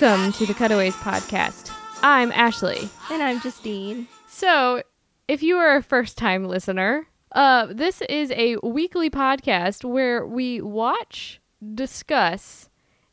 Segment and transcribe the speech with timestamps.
[0.00, 1.70] welcome to the Cutaways podcast.
[2.02, 2.88] I'm Ashley.
[3.12, 4.08] And I'm Justine.
[4.26, 4.82] So,
[5.28, 10.60] if you are a first time listener, uh, this is a weekly podcast where we
[10.60, 11.40] watch,
[11.76, 12.68] discuss,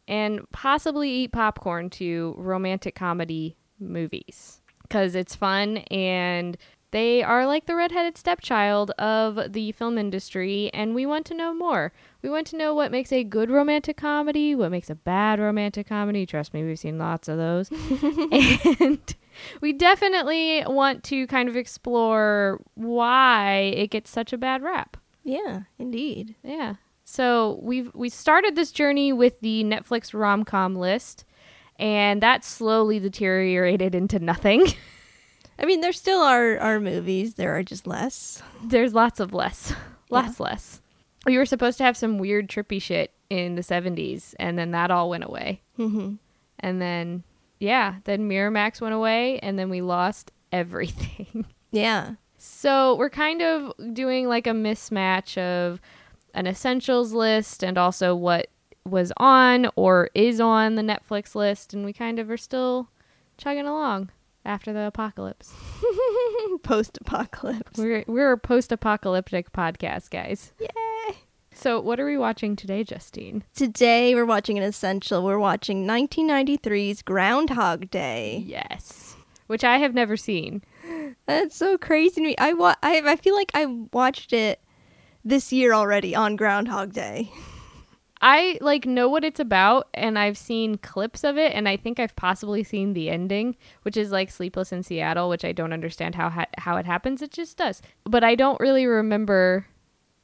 [0.08, 6.58] and possibly eat popcorn to romantic comedy movies because it's fun and
[6.92, 11.54] they are like the redheaded stepchild of the film industry, and we want to know
[11.54, 11.94] more.
[12.22, 15.88] We want to know what makes a good romantic comedy, what makes a bad romantic
[15.88, 16.26] comedy.
[16.26, 17.72] Trust me, we've seen lots of those.
[18.82, 19.16] and
[19.62, 24.98] we definitely want to kind of explore why it gets such a bad rap.
[25.24, 26.36] Yeah, indeed.
[26.44, 26.76] Yeah.
[27.06, 31.24] So we've we started this journey with the Netflix rom com list,
[31.80, 34.68] and that slowly deteriorated into nothing.
[35.60, 37.36] I mean, there still are, are movies.
[37.36, 38.42] There are just less.
[38.64, 39.74] There's lots of less.
[40.10, 40.82] Lots less.
[41.26, 44.92] We were supposed to have some weird trippy shit in the 70s, and then that
[44.92, 45.62] all went away.
[45.80, 46.16] Mm-hmm.
[46.60, 47.24] And then,
[47.60, 51.46] yeah, then Miramax went away, and then we lost everything.
[51.74, 52.16] Yeah.
[52.38, 55.80] so we're kind of doing like a mismatch of
[56.34, 58.48] an essentials list and also what
[58.84, 62.90] was on or is on the Netflix list, and we kind of are still
[63.38, 64.10] chugging along
[64.46, 65.54] after the apocalypse.
[66.64, 67.78] Post apocalypse.
[67.78, 70.52] We're we're a post-apocalyptic podcast, guys.
[70.60, 71.16] Yay.
[71.54, 73.44] So, what are we watching today, Justine?
[73.56, 75.24] Today we're watching an essential.
[75.24, 78.44] We're watching 1993's Groundhog Day.
[78.46, 79.16] Yes,
[79.48, 80.64] which I have never seen.
[81.28, 82.36] That's so crazy to me.
[82.38, 84.62] I, wa- I, I feel like I watched it
[85.26, 87.32] this year already on Groundhog Day.
[88.22, 92.00] I like know what it's about, and I've seen clips of it, and I think
[92.00, 96.16] I've possibly seen the ending, which is like Sleepless in Seattle, which I don't understand
[96.16, 97.22] how ha- how it happens.
[97.22, 99.66] It just does, but I don't really remember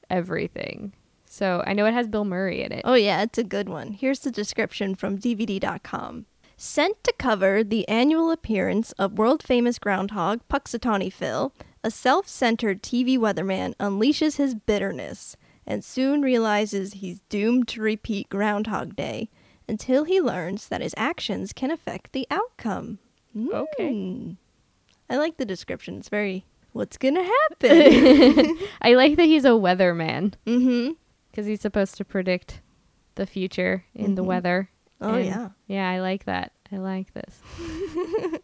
[0.10, 0.94] everything.
[1.26, 2.82] So I know it has Bill Murray in it.
[2.86, 3.92] Oh, yeah, it's a good one.
[3.92, 6.26] Here's the description from DVD.com.
[6.56, 11.54] Sent to cover the annual appearance of world famous groundhog Punxsutawney Phil,
[11.84, 15.36] a self centered TV weatherman unleashes his bitterness
[15.68, 19.30] and soon realizes he's doomed to repeat Groundhog Day
[19.68, 23.00] until he learns that his actions can affect the outcome.
[23.38, 23.92] Okay.
[23.92, 24.38] Mm.
[25.10, 25.98] I like the description.
[25.98, 28.58] It's very, what's gonna happen?
[28.82, 30.92] I like that he's a weatherman mm hmm.
[31.30, 32.62] because he's supposed to predict
[33.16, 34.70] the future in the weather.
[35.02, 35.50] Oh, And, yeah.
[35.68, 36.54] yeah, I like that.
[36.72, 37.42] I like this.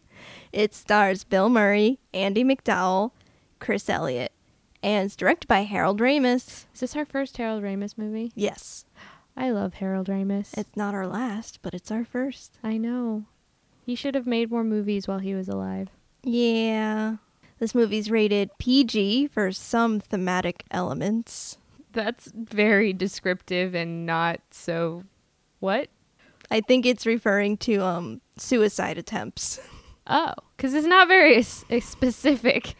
[0.54, 3.10] It stars Bill Murray, Andie MacDowell,
[3.58, 4.30] Chris Elliott,
[4.84, 6.66] and it's directed by Harold Ramis.
[6.74, 8.30] Is this our first Harold Ramis movie?
[8.36, 8.84] Yes,
[9.36, 10.56] I love Harold Ramis.
[10.56, 12.58] it's not our last, but it's our first.
[12.62, 13.24] I know.
[13.84, 15.88] He should have made more movies while he was alive.
[16.22, 17.16] Yeah.
[17.58, 21.58] This movie's rated PG for some thematic elements.
[21.92, 25.04] That's very descriptive and not so.
[25.60, 25.88] What?
[26.50, 29.60] I think it's referring to um suicide attempts.
[30.06, 32.74] Oh, because it's not very s- specific.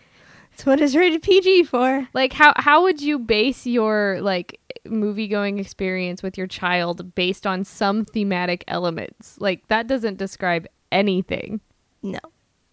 [0.54, 2.06] That's what it's rated PG for.
[2.15, 7.44] Like, how how would you base your like movie going experience with your child based
[7.44, 9.37] on some thematic elements?
[9.41, 11.60] Like that doesn't describe anything.
[12.04, 12.20] No.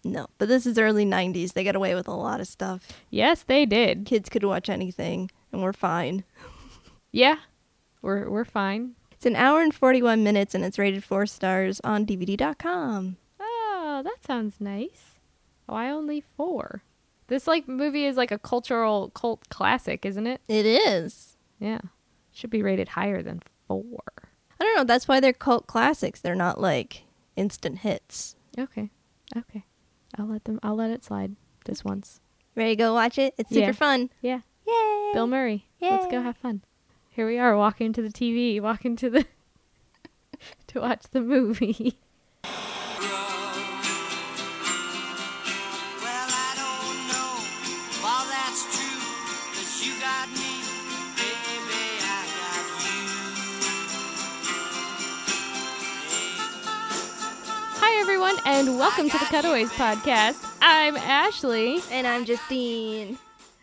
[0.04, 0.28] No.
[0.38, 1.54] But this is early 90s.
[1.54, 2.86] They got away with a lot of stuff.
[3.10, 4.04] Yes, they did.
[4.04, 6.24] Kids could watch anything, and we're fine.
[7.14, 7.36] Yeah,
[8.00, 8.94] we're we're fine.
[9.10, 13.18] It's an hour and 41 minutes, and it's rated four stars on DVD.com.
[13.38, 15.16] Oh, that sounds nice.
[15.66, 16.84] Why only four?
[17.32, 20.42] This like movie is like a cultural cult classic, isn't it?
[20.48, 21.38] It is.
[21.58, 21.80] Yeah,
[22.30, 24.02] should be rated higher than four.
[24.60, 24.84] I don't know.
[24.84, 26.20] That's why they're cult classics.
[26.20, 28.36] They're not like instant hits.
[28.58, 28.90] Okay,
[29.34, 29.64] okay.
[30.18, 30.60] I'll let them.
[30.62, 32.20] I'll let it slide this once.
[32.54, 33.32] Ready to go watch it?
[33.38, 33.72] It's super Yeah.
[33.72, 34.10] fun.
[34.20, 35.10] Yeah, Yay!
[35.14, 35.68] Bill Murray.
[35.80, 35.90] Yay.
[35.90, 36.60] Let's go have fun.
[37.08, 39.24] Here we are walking to the TV, walking to the
[40.66, 41.98] to watch the movie.
[58.32, 60.42] everyone, and welcome to the Cutaways podcast.
[60.60, 63.18] I'm Ashley, And I'm Justine.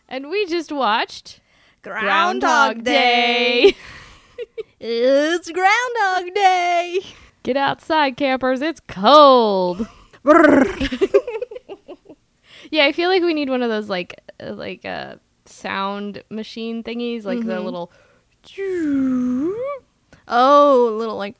[0.07, 1.39] and we just watched
[1.81, 3.75] Groundhog Day.
[4.79, 6.99] it's Groundhog Day.
[7.43, 8.61] Get outside, campers.
[8.61, 9.87] It's cold.
[12.71, 16.83] yeah, I feel like we need one of those like uh, like uh, sound machine
[16.83, 17.91] thingies, like the little.
[20.27, 21.35] Oh, little like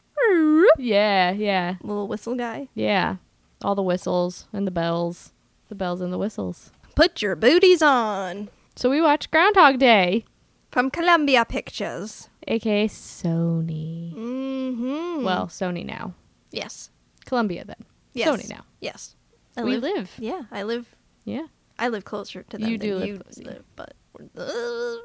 [0.77, 2.67] Yeah, yeah, little whistle guy.
[2.73, 3.17] yeah.
[3.61, 5.33] All the whistles and the bells,
[5.67, 6.71] the bells and the whistles.
[6.95, 8.49] Put your booties on.
[8.75, 10.23] So we watched Groundhog Day,
[10.71, 12.29] From Columbia Pictures.
[12.47, 14.13] aka Sony.
[14.15, 15.23] Mm-hmm.
[15.25, 16.13] Well, Sony now.
[16.51, 16.89] yes.
[17.25, 17.83] Columbia then.
[18.13, 18.27] Yes.
[18.29, 18.63] Sony now.
[18.79, 19.15] Yes.
[19.57, 20.11] I we live, live.
[20.19, 20.95] Yeah, I live.
[21.25, 21.47] Yeah.
[21.77, 23.43] I live closer to them You than do live you closer.
[23.43, 23.93] live, but
[24.37, 24.95] uh,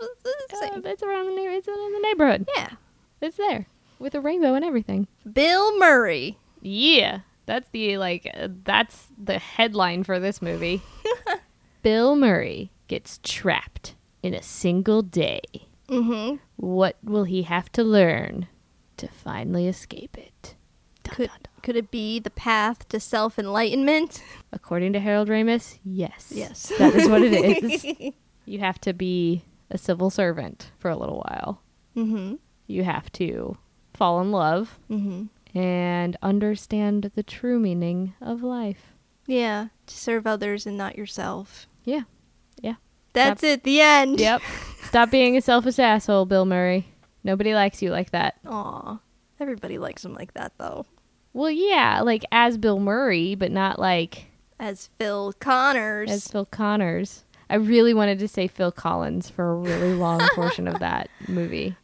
[0.86, 2.48] it's around the it's in the neighborhood.
[2.56, 2.70] yeah.
[3.20, 3.66] It's there
[3.98, 5.06] with a rainbow and everything.
[5.30, 6.38] Bill Murray.
[6.60, 10.82] Yeah, that's the like uh, that's the headline for this movie.
[11.82, 15.40] Bill Murray gets trapped in a single day.
[15.88, 16.36] Mm-hmm.
[16.56, 18.48] What will he have to learn
[18.96, 20.54] to finally escape it?
[21.02, 21.52] Dun, Could dun, dun.
[21.62, 24.22] could it be the path to self enlightenment?
[24.52, 26.32] According to Harold Ramis, yes.
[26.34, 26.72] Yes.
[26.78, 28.14] That is what it is.
[28.46, 31.60] you have to be a civil servant for a little while.
[31.94, 32.36] mm-hmm.
[32.66, 33.58] You have to
[33.94, 35.58] fall in love Mm-hmm.
[35.58, 38.92] and understand the true meaning of life.
[39.26, 41.66] Yeah, to serve others and not yourself.
[41.84, 42.02] Yeah.
[42.60, 42.74] Yeah.
[43.14, 43.62] That's it.
[43.62, 44.20] The end.
[44.20, 44.42] Yep.
[44.84, 46.86] Stop being a selfish asshole, Bill Murray.
[47.22, 48.34] Nobody likes you like that.
[48.46, 48.98] Aw.
[49.40, 50.84] Everybody likes him like that, though.
[51.32, 54.26] Well, yeah, like as Bill Murray, but not like
[54.60, 56.10] As Phil Connors.
[56.10, 57.24] as Phil Connors.
[57.50, 61.76] I really wanted to say Phil Collins for a really long portion of that movie.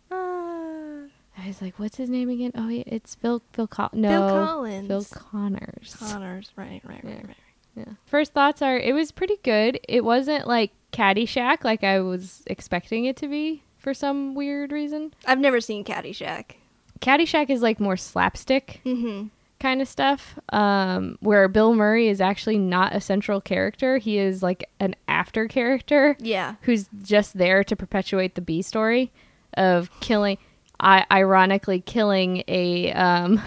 [1.42, 4.28] I was like, "What's his name again?" Oh, yeah, it's Phil Phil Col- no, Phil
[4.46, 4.88] Collins.
[4.88, 5.96] Phil Connors.
[5.98, 6.50] Connors.
[6.56, 7.26] Right, right, right, Yeah.
[7.26, 7.36] right.
[7.76, 7.84] Yeah.
[8.06, 9.78] First thoughts are it was pretty good.
[9.88, 15.14] It wasn't like Caddyshack like I was expecting it to be for some weird reason.
[15.24, 16.56] I've never seen Caddyshack.
[17.00, 19.28] Caddyshack is like more slapstick Mm-hmm.
[19.60, 23.98] kind of stuff, um, where Bill Murray is actually not a central character.
[23.98, 26.56] He is like an after character Yeah.
[26.62, 29.12] who's just there to perpetuate the B story
[29.54, 30.38] of killing,
[30.80, 33.40] I- ironically killing a um,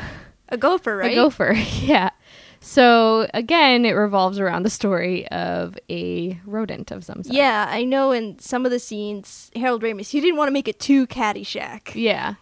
[0.50, 1.12] A gopher, right?
[1.12, 1.54] a gopher.
[1.82, 2.10] yeah.
[2.60, 7.36] So again, it revolves around the story of a rodent of some sort.
[7.36, 10.68] Yeah, I know in some of the scenes, Harold Ramis, he didn't want to make
[10.70, 11.92] it too Caddyshack.
[11.94, 12.36] Yeah.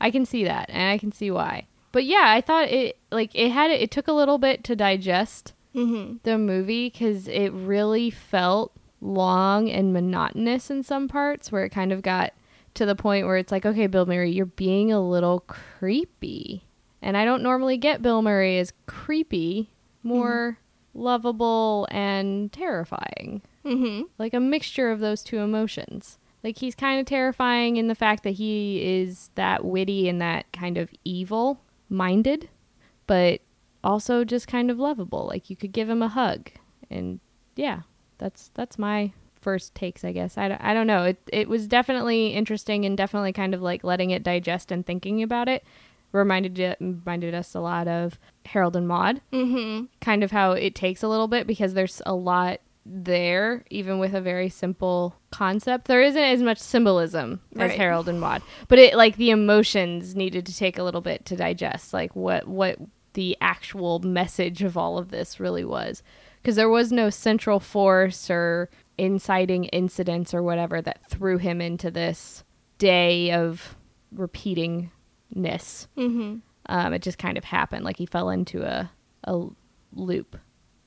[0.00, 1.66] I can see that and I can see why.
[1.92, 5.54] But yeah, I thought it like it had it took a little bit to digest
[5.74, 6.16] Mm-hmm.
[6.24, 11.92] the movie cuz it really felt long and monotonous in some parts where it kind
[11.92, 12.32] of got
[12.78, 16.64] to the point where it's like, okay, Bill Murray, you're being a little creepy.
[17.02, 19.70] And I don't normally get Bill Murray as creepy,
[20.02, 20.58] more
[20.94, 24.04] lovable and terrifying Mm-hmm.
[24.18, 26.18] like a mixture of those two emotions.
[26.42, 30.50] Like he's kind of terrifying in the fact that he is that witty and that
[30.52, 31.60] kind of evil
[31.90, 32.48] minded,
[33.06, 33.42] but
[33.84, 35.26] also just kind of lovable.
[35.26, 36.50] Like you could give him a hug,
[36.88, 37.20] and
[37.56, 37.80] yeah,
[38.16, 39.12] that's that's my
[39.48, 40.36] first takes, I guess.
[40.36, 41.04] I, don't- I don't know.
[41.04, 45.22] It it was definitely interesting and definitely kind of like letting it digest and thinking
[45.22, 45.62] about it
[46.12, 49.84] reminded it reminded us a lot of Harold and Maude Mm-hmm.
[50.00, 54.14] kind of how it takes a little bit because there's a lot there, even with
[54.14, 55.86] a very simple concept.
[55.86, 60.46] There isn't as much symbolism as Harold and Maude, but it like the emotions needed
[60.46, 62.78] to take a little bit to digest, like what what
[63.12, 66.02] the actual message of all of this really was,
[66.40, 71.90] because there was no central force or inciting incidents or whatever that threw him into
[71.90, 72.44] this
[72.78, 73.76] day of
[74.14, 74.88] repeatingness
[75.96, 76.36] Mm-hmm.
[76.66, 78.90] um, it just kind of happened like he fell into a,
[79.24, 79.46] a
[79.94, 80.36] loop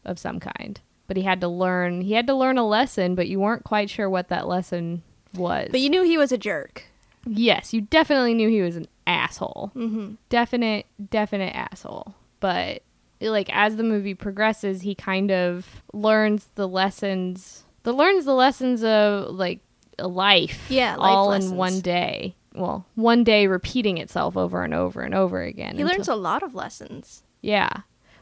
[0.03, 3.27] of some kind but he had to learn he had to learn a lesson but
[3.27, 5.03] you weren't quite sure what that lesson
[5.35, 6.85] was But you knew he was a jerk.
[7.27, 10.13] yes you definitely knew he was an asshole Mm-hmm.
[10.29, 12.81] definite definite asshole but
[13.21, 18.83] like as the movie progresses he kind of learns the lessons the learns the lessons
[18.83, 19.59] of like
[19.99, 21.51] life Yeah, life all lessons.
[21.51, 25.81] in one day well one day repeating itself over and over and over again He
[25.81, 27.23] until- learns a lot of lessons.
[27.41, 27.69] yeah.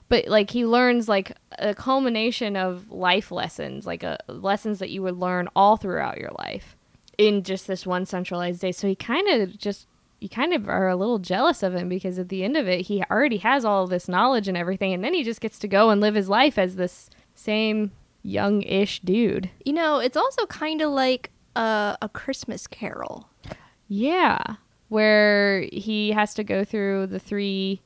[0.07, 5.03] But like he learns like a culmination of life lessons, like a lessons that you
[5.03, 6.75] would learn all throughout your life
[7.19, 8.71] in just this one centralized day.
[8.71, 9.85] So he kind of just
[10.19, 12.87] you kind of are a little jealous of him because at the end of it
[12.87, 15.67] he already has all of this knowledge and everything and then he just gets to
[15.67, 17.91] go and live his life as this same
[18.29, 19.49] young-ish dude.
[19.65, 23.29] You know, it's also kind of like a, a Christmas carol.
[23.87, 24.39] Yeah,
[24.89, 27.81] where he has to go through the three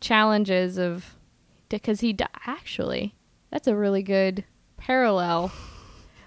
[0.00, 1.16] challenges of
[1.68, 3.14] because he di- actually
[3.50, 4.44] that's a really good
[4.76, 5.52] parallel.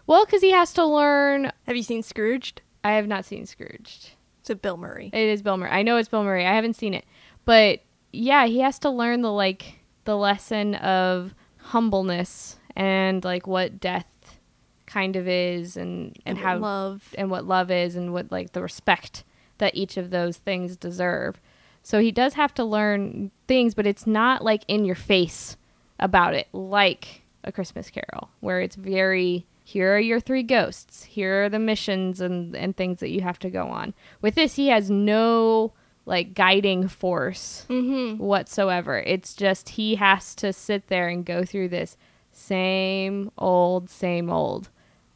[0.08, 1.52] Well, because he has to learn.
[1.68, 2.62] Have you seen Scrooged?
[2.84, 4.12] I have not seen Scrooged.
[4.40, 5.10] It's a Bill Murray.
[5.14, 5.70] It is Bill Murray.
[5.70, 6.46] I know it's Bill Murray.
[6.46, 7.06] I haven't seen it,
[7.46, 13.80] but yeah, he has to learn the like the lesson of humbleness and like what
[13.80, 14.40] death
[14.86, 17.16] kind of is and and, what how love.
[17.18, 19.24] and what love is and what like the respect
[19.58, 21.40] that each of those things deserve.
[21.84, 25.56] So he does have to learn things, but it's not like in your face
[26.00, 31.46] about it like a Christmas Carol, where it's very here are your three ghosts, here
[31.46, 33.94] are the missions and and things that you have to go on.
[34.22, 35.74] With this, he has no
[36.06, 38.22] like guiding force Mm-hmm.
[38.22, 38.98] whatsoever.
[39.00, 41.96] It's just he has to sit there and go through this
[42.32, 44.70] same old, same old.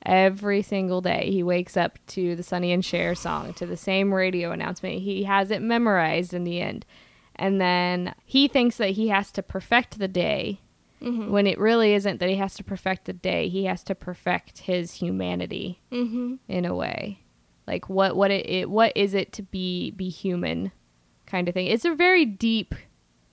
[0.05, 4.13] Every single day, he wakes up to the Sonny and Cher song, to the same
[4.13, 5.01] radio announcement.
[5.01, 6.86] He has it memorized in the end.
[7.36, 10.60] And then he thinks that he has to perfect the day
[11.01, 11.29] Mm-hmm.
[11.29, 13.50] when it really isn't that he has to perfect the day.
[13.50, 16.36] He has to perfect his humanity Mm-hmm.
[16.48, 17.19] in a way.
[17.67, 20.72] Like what what it, it what is it to be be human
[21.27, 21.67] kind of thing.
[21.67, 22.74] It's a very deep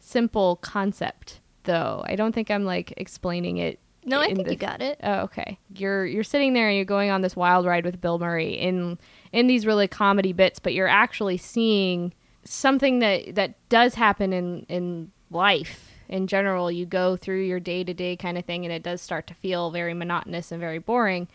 [0.01, 2.05] simple concept though.
[2.07, 4.99] I don't think I'm like explaining it No, I think the- you got it.
[5.03, 5.59] Oh, okay.
[5.75, 8.99] You're you're sitting there and you're going on this wild ride with Bill Murray in
[9.33, 12.13] in these really comedy bits, but you're actually seeing
[12.45, 16.71] something that that does happen in in life in general.
[16.71, 19.35] You go through your day to day kind of thing, and it does start to
[19.35, 21.29] feel very monotonous and very boring.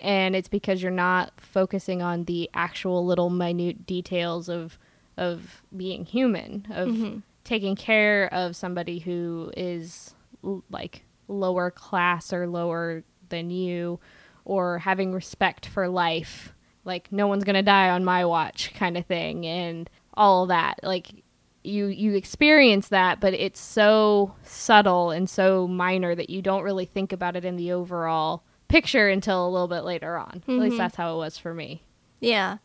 [0.00, 4.78] And it's because you're not focusing on the actual little minute details of
[5.16, 7.18] of being human, of mm-hmm.
[7.44, 14.00] Taking care of somebody who is l- like lower class or lower than you
[14.44, 16.52] or having respect for life
[16.84, 20.78] like no one's going to die on my watch kind of thing and all that
[20.82, 21.22] like
[21.62, 26.84] you you experience that but it's so subtle and so minor that you don't really
[26.84, 30.74] think about it in the overall picture until a little bit later on at least
[30.74, 30.78] Mhm.
[30.78, 31.82] that's how it was for me
[32.20, 32.58] Yeah.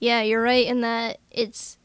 [0.00, 1.78] Yeah, you're right in that it's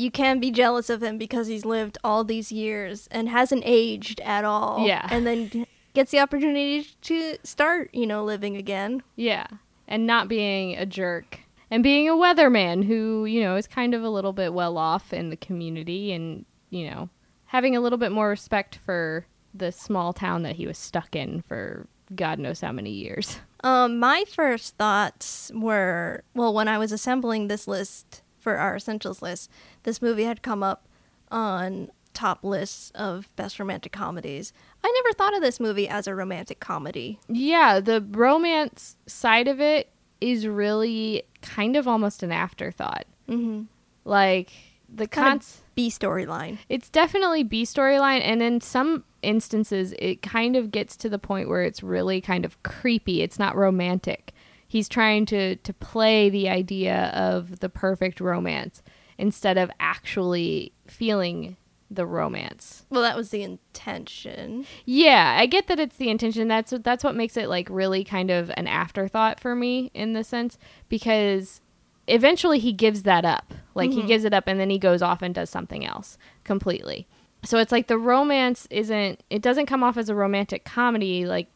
[0.00, 4.20] you can be jealous of him because he's lived all these years and hasn't aged
[4.22, 4.86] at all.
[4.86, 5.06] Yeah.
[5.10, 9.02] And then gets the opportunity to start, you know, living again.
[9.16, 9.46] Yeah.
[9.86, 11.40] And not being a jerk.
[11.70, 15.12] And being a weatherman who, you know, is kind of a little bit well off
[15.12, 17.10] in the community and, you know,
[17.46, 21.42] having a little bit more respect for the small town that he was stuck in
[21.42, 23.38] for God knows how many years.
[23.62, 29.22] Um, my first thoughts were well, when I was assembling this list for our essentials
[29.22, 29.50] list,
[29.82, 30.88] this movie had come up
[31.30, 34.52] on top lists of best romantic comedies.
[34.82, 37.20] I never thought of this movie as a romantic comedy.
[37.28, 43.06] Yeah, the romance side of it is really kind of almost an afterthought.
[43.28, 43.62] Mm-hmm.
[44.04, 44.50] Like
[44.92, 46.58] the Kind cons- B storyline.
[46.68, 51.48] It's definitely B storyline, and in some instances, it kind of gets to the point
[51.48, 53.22] where it's really kind of creepy.
[53.22, 54.32] It's not romantic.
[54.70, 58.82] He's trying to to play the idea of the perfect romance
[59.18, 61.56] instead of actually feeling
[61.90, 62.86] the romance.
[62.88, 64.64] Well, that was the intention.
[64.84, 66.46] Yeah, I get that it's the intention.
[66.46, 70.12] That's what that's what makes it like really kind of an afterthought for me in
[70.12, 70.56] the sense
[70.88, 71.60] because
[72.06, 73.52] eventually he gives that up.
[73.74, 74.06] Like he Mhm.
[74.06, 77.08] gives it up and then he goes off and does something else completely.
[77.44, 81.48] So it's like the romance isn't it doesn't come off as a romantic comedy like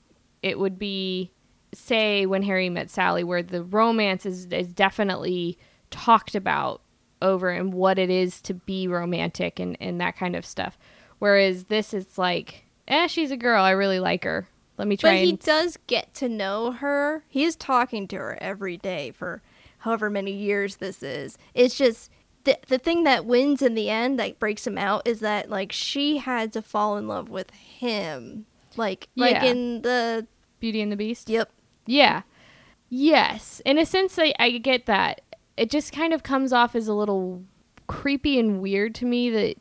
[0.42, 1.30] it would be
[1.74, 5.58] say when Harry met Sally where the romance is is definitely
[5.90, 6.80] talked about
[7.22, 10.78] over and what it is to be romantic and, and that kind of stuff.
[11.18, 13.62] Whereas this is like, eh, she's a girl.
[13.62, 14.46] I really like her.
[14.76, 17.24] Let me try But he and does get to know her.
[17.28, 19.40] He is talking to her every day for
[19.78, 21.38] however many years this is.
[21.54, 22.10] It's just
[22.42, 25.72] the the thing that wins in the end that breaks him out is that like
[25.72, 28.46] she had to fall in love with him.
[28.76, 29.44] Like like Yeah.
[29.44, 30.26] in the
[30.60, 31.30] Beauty and the Beast.
[31.30, 31.50] yep.
[31.86, 32.22] Yeah.
[32.88, 33.60] Yes.
[33.64, 35.20] In a sense, I, I get that.
[35.56, 37.42] It just kind of comes off as a little
[37.86, 39.56] creepy and weird to me that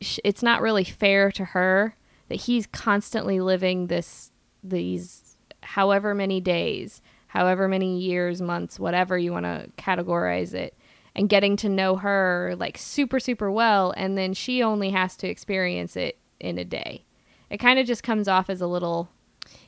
[0.00, 1.94] sh- it's not really fair to her
[2.28, 4.30] that he's constantly living this,
[4.62, 10.74] these, however many days, however many years, months, whatever you want to categorize it,
[11.14, 13.92] and getting to know her like super, super well.
[13.96, 17.04] And then she only has to experience it in a day.
[17.50, 19.08] It kind of just comes off as a little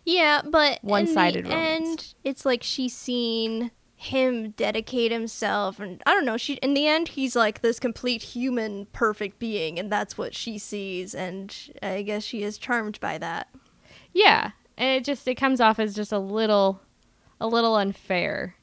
[0.04, 1.80] Yeah, but One-sided in the romance.
[1.88, 6.36] end, it's like she's seen him dedicate himself, and I don't know.
[6.38, 10.56] She in the end, he's like this complete human, perfect being, and that's what she
[10.58, 13.48] sees, and I guess she is charmed by that.
[14.12, 16.80] Yeah, and it just it comes off as just a little
[17.40, 18.56] a little unfair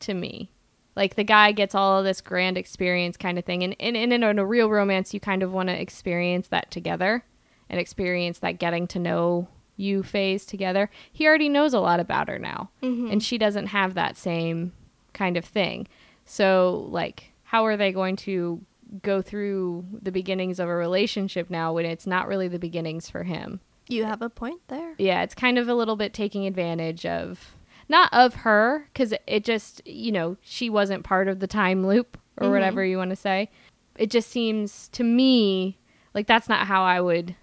[0.00, 0.50] to me.
[0.96, 4.12] Like the guy gets all of this grand experience kind of thing and, and, and
[4.12, 7.24] in a real romance you kind of want to experience that together
[7.68, 10.88] and experience that getting to know you phase together.
[11.12, 12.70] He already knows a lot about her now.
[12.82, 14.72] And she doesn't have that same
[15.12, 15.86] kind of thing.
[16.24, 18.60] So like how are they going to
[19.02, 23.22] go through the beginnings of a relationship now when it's not really the beginnings for
[23.24, 23.60] him?
[23.88, 24.94] You have a point there.
[24.98, 27.56] yeah, it's kind of a little bit taking advantage of
[27.88, 32.16] not of her because it just you know she wasn't part of the time loop
[32.38, 32.52] or Mhm.
[32.52, 33.50] whatever you want to say.
[33.96, 35.78] It just seems to me
[36.14, 37.36] like that's not how I would.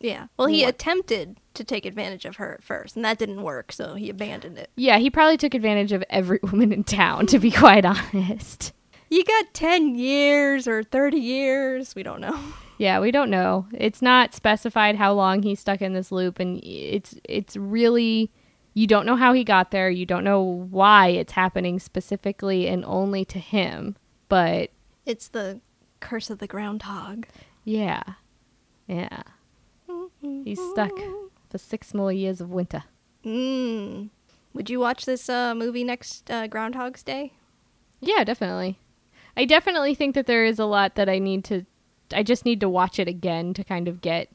[0.00, 0.26] Yeah.
[0.36, 0.70] Well, he What?
[0.74, 4.58] attempted to take advantage of her at first, and that didn't work, so he abandoned
[4.58, 4.70] it.
[4.76, 8.72] Yeah, he probably took advantage of every woman in town to be quite honest.
[9.10, 11.94] You got 10 years or 30 years.
[11.94, 12.38] We don't know.
[12.80, 13.66] Yeah, we don't know.
[13.74, 18.32] It's not specified how long he's stuck in this loop and it's it's really
[18.72, 19.90] you don't know how he got there.
[19.90, 23.96] You don't know why it's happening specifically and only to him.
[24.30, 24.70] But
[25.04, 25.60] It's the
[26.00, 27.26] curse of the groundhog.
[27.64, 28.02] yeah.
[28.86, 29.24] Yeah.
[30.22, 30.92] He's stuck
[31.48, 32.84] for 6 more years of winter.
[33.24, 34.10] Mm.
[34.54, 37.32] Would you watch this uh, movie next uh, Groundhog's Day?
[38.00, 38.78] Yeah, definitely.
[39.36, 41.64] I definitely think that there is a lot that I need to
[42.12, 44.28] I just need to watch it again to kind of get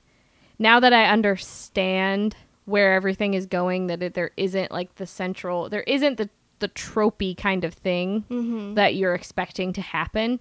[0.58, 5.68] now that I understand where everything is going that it, there isn't like the central
[5.70, 8.76] there isn't the the tropey kind of thing Mm-hmm.
[8.76, 10.40] that you're expecting to happen.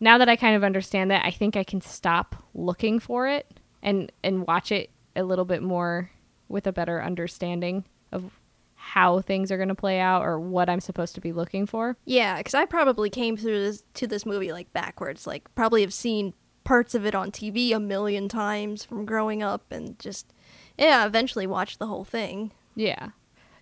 [0.00, 3.46] Now that I kind of understand that, I think I can stop looking for it
[3.82, 6.10] and and watch it a little bit more
[6.48, 8.30] with a better understanding of
[8.74, 11.96] how things are going to play out or what I'm supposed to be looking for.
[12.04, 15.26] Yeah, because I probably came through this to this movie like backwards.
[15.26, 16.34] Like probably have seen
[16.64, 20.32] parts of it on TV a million times from growing up, and just
[20.76, 22.52] yeah, eventually watched the whole thing.
[22.74, 23.10] Yeah.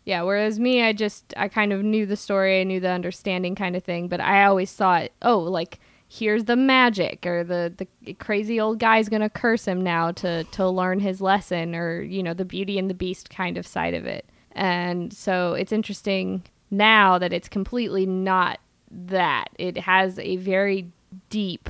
[0.04, 3.54] Yeah, whereas me I just I kind of knew the story, I knew the understanding
[3.54, 5.78] kind of thing, but I always thought, "Oh, like
[6.12, 7.72] here's the magic or the
[8.04, 12.02] the crazy old guy's going to curse him now to to learn his lesson or,
[12.02, 15.72] you know, the beauty and the beast kind of side of it." And so it's
[15.72, 18.58] interesting now that it's completely not
[18.90, 19.50] that.
[19.56, 20.90] It has a very
[21.28, 21.68] deep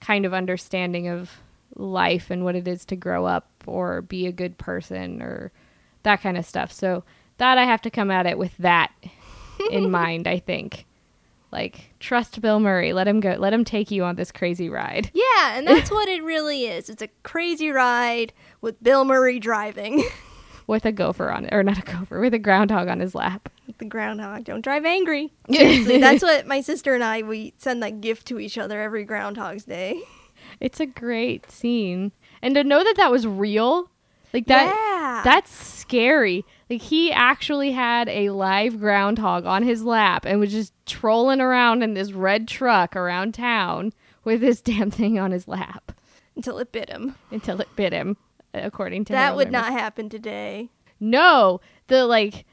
[0.00, 1.40] kind of understanding of
[1.76, 5.52] life and what it is to grow up or be a good person or
[6.02, 6.72] that kind of stuff.
[6.72, 7.04] So
[7.38, 8.92] that I have to come at it with that
[9.70, 10.86] in mind, I think.
[11.54, 15.10] Like trust Bill Murray, let him go, let him take you on this crazy ride.
[15.36, 16.88] Yeah, and that's what it really is.
[16.90, 20.04] It's a crazy ride with Bill Murray driving.
[20.66, 23.50] With a gopher on or not a gopher, with a groundhog on his lap.
[23.66, 24.44] with the groundhog.
[24.44, 25.30] Don't drive angry.
[25.52, 29.04] Seriously, that's what my sister and I we send that gift to each other every
[29.04, 30.00] Groundhog's Day.
[30.60, 32.12] It's a great scene.
[32.40, 33.90] And to know that that was real,
[34.32, 35.20] like that Yeah.
[35.22, 36.44] that's scary.
[36.70, 41.82] Like he actually had a live groundhog on his lap and was just trolling around
[41.82, 43.92] in this red truck around town
[44.24, 45.92] with this damn thing on his lap
[46.36, 47.14] Until it bit him.
[47.30, 48.16] until it bit him,
[48.52, 50.70] according to that would not happen today.
[51.00, 52.44] No, the like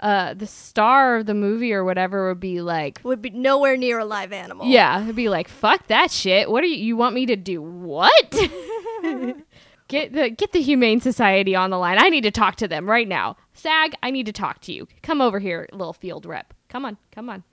[0.00, 3.98] uh the star of the movie or whatever would be like Would be nowhere near
[4.00, 4.66] a live animal.
[4.66, 6.50] Yeah, it'd be like, "Fuck that shit.
[6.50, 7.62] What do you you want me to do?
[7.62, 8.30] What?"
[9.88, 11.98] get the get the Humane Society on the line.
[11.98, 13.36] I need to talk to them right now.
[13.52, 14.88] SAG, I need to talk to you.
[15.02, 16.52] Come over here, little field rep.
[16.68, 17.44] Come on, come on.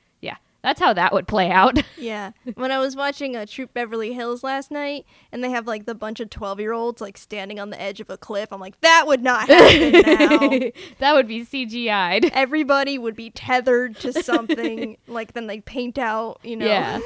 [0.64, 1.78] That's how that would play out.
[1.98, 2.32] Yeah.
[2.56, 5.94] When I was watching uh, Troop Beverly Hills last night, and they have like the
[5.94, 9.22] bunch of twelve-year-olds like standing on the edge of a cliff, I'm like, that would
[9.24, 10.70] not happen now.
[11.00, 12.32] that would be CGI'd.
[12.34, 14.98] Everybody would be tethered to something.
[15.08, 16.66] like then they paint out, you know.
[16.66, 17.00] Yeah.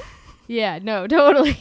[0.48, 1.58] Yeah, no, totally.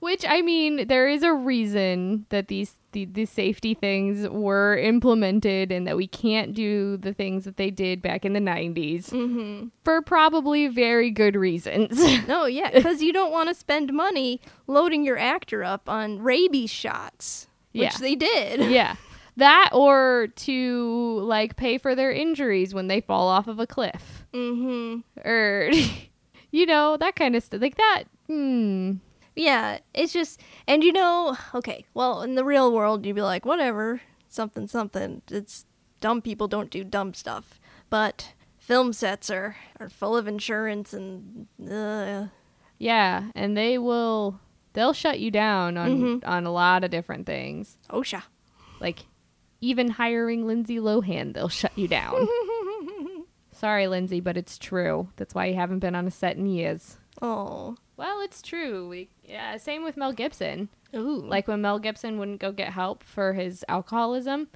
[0.00, 5.70] Which I mean, there is a reason that these the, the safety things were implemented
[5.70, 9.66] and that we can't do the things that they did back in the 90s Mm-hmm.
[9.84, 11.98] for probably very good reasons.
[12.26, 16.70] No, yeah, because you don't want to spend money loading your actor up on rabies
[16.70, 17.96] shots, which Yeah.
[18.00, 18.70] they did.
[18.70, 18.96] yeah.
[19.36, 24.24] That or to like pay for their injuries when they fall off of a cliff
[24.32, 25.28] Mm-hmm.
[25.28, 25.70] or
[26.50, 27.60] you know, that kind of stuff.
[27.60, 28.04] Like that.
[28.26, 28.92] Hmm.
[29.36, 33.44] Yeah, it's just, and you know, okay, well, in the real world, you'd be like,
[33.44, 35.20] whatever, something, something.
[35.30, 35.66] It's
[36.00, 41.46] dumb people don't do dumb stuff, but film sets are are full of insurance and
[41.70, 42.26] uh,
[42.78, 44.40] Yeah, and they will
[44.72, 46.26] they'll shut you down on Mhm.
[46.28, 47.76] on a lot of different things.
[47.90, 48.22] OSHA.
[48.80, 49.00] Like
[49.60, 52.26] even hiring Lindsay Lohan, they'll shut you down.
[53.52, 55.08] Sorry, Lindsay, but it's true.
[55.16, 56.98] That's why you haven't been on a set in years.
[57.22, 58.88] Oh, Well, it's true.
[58.88, 60.68] We, yeah, same with Mel Gibson.
[60.94, 64.48] ooh, Like when Mel Gibson wouldn't go get help for his alcoholism,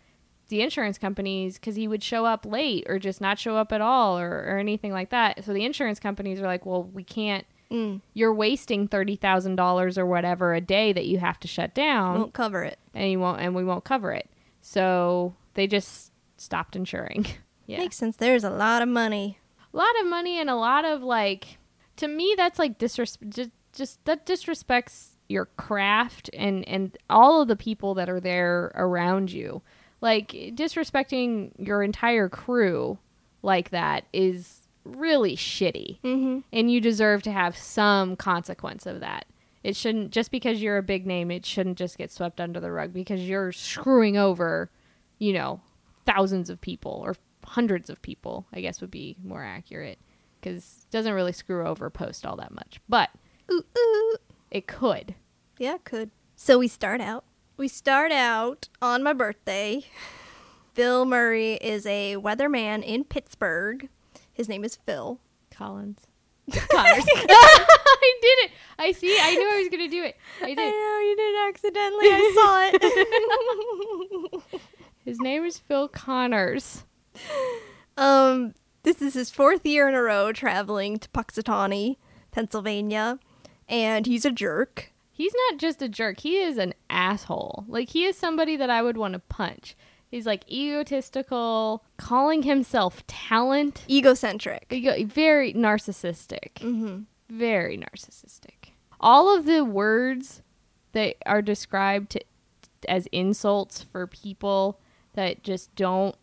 [0.49, 3.81] the insurance companies, because he would show up late or just not show up at
[3.81, 5.45] all or, or anything like that.
[5.45, 7.47] So the insurance companies are like, well, we can't.
[7.71, 11.73] mm, You're wasting thirty thousand dollars or whatever a day that you have to shut
[11.75, 12.79] down, won't cover it.
[12.95, 14.29] and you won't, and we won't cover it.
[14.61, 17.27] So they just stopped insuring.
[17.67, 18.17] yeah, Makes sense.
[18.17, 19.39] There's a lot of money.
[19.73, 21.59] a lot of money and a lot of like
[22.01, 27.49] to me that's like disres- just, just that disrespects your craft and and all of
[27.49, 29.63] the people that are there around you.
[30.01, 32.99] Like disrespecting your entire crew
[33.43, 36.01] like that is really shitty.
[36.01, 36.39] Mm-hmm.
[36.53, 39.27] and you deserve to have some consequence of that.
[39.63, 42.73] It shouldn't just because you're a big name it shouldn't just get swept under the
[42.73, 44.71] rug because you're screwing over
[45.19, 45.61] you know
[46.07, 49.99] thousands of people or hundreds of people i guess would be more accurate
[50.41, 53.11] because it doesn't really screw over post all that much, but
[53.53, 54.17] Ooh, ooh.
[54.51, 55.15] it could.
[55.59, 56.11] Yeah, it could.
[56.37, 57.25] So we start out.
[57.57, 59.85] We start out on my birthday.
[60.75, 63.89] Phil Murray is a weatherman in Pittsburgh.
[64.33, 65.19] His name is Phil.
[65.51, 66.07] Collins.
[66.51, 67.05] Connors.
[67.15, 68.51] I did it.
[68.79, 69.17] I see.
[69.21, 70.17] I knew I was gonna do it.
[70.41, 70.57] I I did.
[70.57, 72.07] know you did accidentally.
[72.07, 72.33] I
[74.33, 74.43] saw it.
[75.05, 76.85] His name is Phil Connors.
[77.97, 81.97] um, this is his fourth year in a row traveling to Punxsutawney,
[82.31, 83.19] Pennsylvania,
[83.69, 84.93] and he's a jerk.
[85.13, 86.21] He's not just a jerk.
[86.21, 87.65] He is an asshole.
[87.69, 89.77] Like he is somebody that I would want to punch.
[90.11, 93.85] He's like egotistical, calling himself talent.
[93.89, 94.67] Egocentric.
[94.71, 96.55] Ego- very narcissistic.
[96.55, 97.03] Mm-hmm.
[97.29, 98.73] Very narcissistic.
[98.99, 100.43] All of the words
[100.93, 102.21] that are described to,
[102.89, 104.81] as insults for people
[105.15, 106.17] that just don't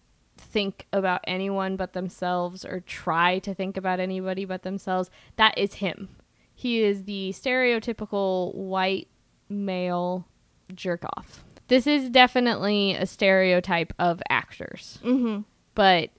[0.58, 5.76] think about anyone but themselves or try to think about anybody but themselves, that is
[5.76, 6.10] him.
[6.56, 9.08] He is the stereotypical white
[9.50, 10.26] male
[10.74, 11.44] jerk off.
[11.68, 15.42] This is definitely a stereotype of actors Mm-hmm.
[15.76, 16.10] but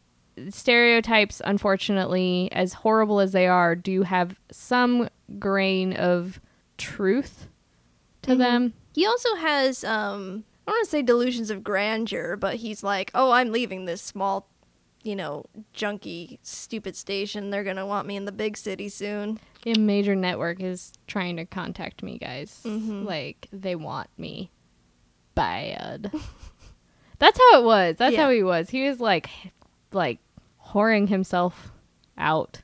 [0.51, 5.09] stereotypes unfortunately as horrible as they are do have some
[5.40, 6.40] grain of
[6.77, 7.48] truth
[8.22, 8.38] to Mhm.
[8.38, 12.83] them He also has um I don't want to say delusions of grandeur, but he's
[12.83, 14.48] like, "Oh, I'm leaving this small,
[15.02, 17.48] you know, junky stupid station.
[17.50, 21.37] They're going to want me in the big city soon." a major network is trying
[21.37, 23.04] to contact me guys Mhm.
[23.04, 24.50] like they want me
[25.35, 26.11] bad
[27.18, 28.22] that's how it was that's Yeah.
[28.24, 29.28] how he was he was like
[29.92, 30.20] like
[30.68, 31.72] whoring himself
[32.16, 32.62] out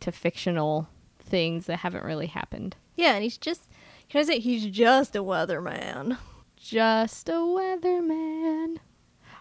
[0.00, 0.88] to fictional
[1.20, 3.68] things that haven't really happened Yeah, and he's just
[4.08, 6.16] can I say he's just a weatherman.
[6.64, 8.78] Just a weatherman.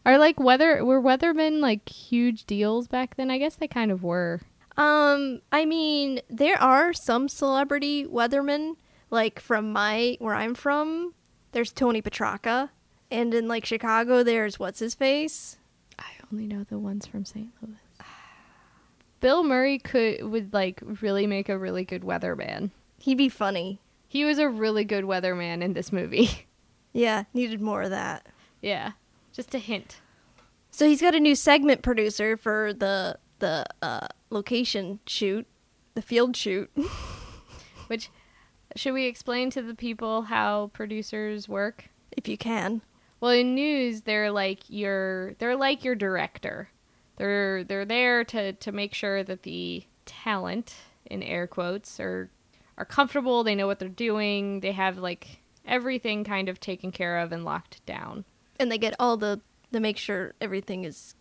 [0.05, 3.31] Are like weather were weathermen like huge deals back then?
[3.31, 4.41] I guess they kind of were.
[4.75, 8.75] Um, I mean, there are some celebrity weathermen
[9.09, 11.13] like from my where I'm from.
[11.53, 12.71] There's Tony Petrarca,
[13.09, 15.57] and in like Chicago, there's what's his face.
[15.97, 17.49] I only know the ones from St.
[17.61, 17.77] Louis.
[19.21, 22.71] Bill Murray could would like really make a really good weatherman.
[22.99, 23.79] He'd be funny.
[24.09, 26.47] He was a really good weatherman in this movie.
[26.93, 28.27] Yeah, needed more of that.
[28.61, 28.91] yeah.
[29.33, 29.99] Just a hint.
[30.69, 35.47] So he's got a new segment producer for the the uh, location shoot,
[35.95, 36.69] the field shoot.
[37.87, 38.09] Which
[38.75, 41.89] should we explain to the people how producers work?
[42.15, 42.81] if you can.
[43.19, 46.69] Well, in news, they're like your they're like your director.
[47.17, 50.75] They're they're there to to make sure that the talent
[51.05, 52.29] in air quotes are
[52.77, 53.43] are comfortable.
[53.43, 54.59] They know what they're doing.
[54.59, 58.25] They have like everything kind of taken care of and locked down.
[58.59, 61.15] And they get all the they make sure everything is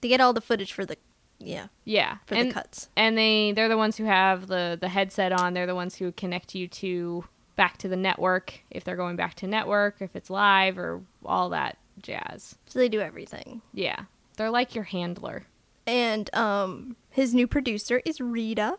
[0.00, 0.96] they get all the footage for the
[1.40, 2.88] yeah, Yeah, for and the cuts.
[2.96, 5.54] and they they're the ones who have the the headset on.
[5.54, 7.24] They're the ones who connect you to
[7.56, 11.48] back to the network if they're going back to network, if it's live or all
[11.50, 12.56] that jazz.
[12.66, 13.62] So they do everything.
[13.72, 14.04] Yeah,
[14.36, 15.46] they're like your handler.
[15.86, 18.76] And um his new producer is Rita.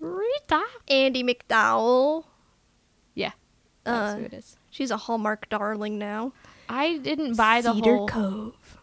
[0.00, 0.62] Rita.
[0.88, 2.24] Andie MacDowell.
[3.14, 3.32] Yeah,
[3.84, 4.56] that's Uh, who it is.
[4.70, 6.32] she's a Hallmark darling now.
[6.68, 8.08] I didn't buy the Cedar whole.
[8.08, 8.78] Cove.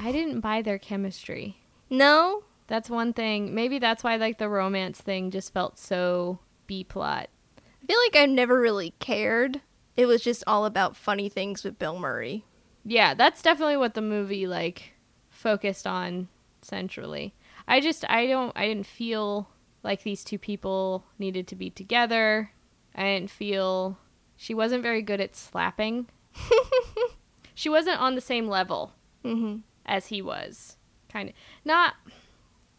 [0.00, 1.58] I didn't buy their chemistry.
[1.90, 2.44] No?
[2.66, 3.54] That's one thing.
[3.54, 7.28] Maybe that's why like the romance thing just felt so B plot.
[7.58, 9.60] I feel like I never really cared.
[9.96, 12.44] It was just all about funny things with Bill Murray.
[12.84, 14.92] Yeah, that's definitely what the movie like
[15.28, 16.28] focused on
[16.62, 17.34] centrally.
[17.68, 19.48] I just I don't I didn't feel
[19.82, 22.52] like these two people needed to be together.
[22.94, 23.98] I didn't feel
[24.42, 26.08] she wasn't very good at slapping.
[27.54, 30.76] she wasn't on the same level hmm as he was.
[31.08, 31.94] Kind of not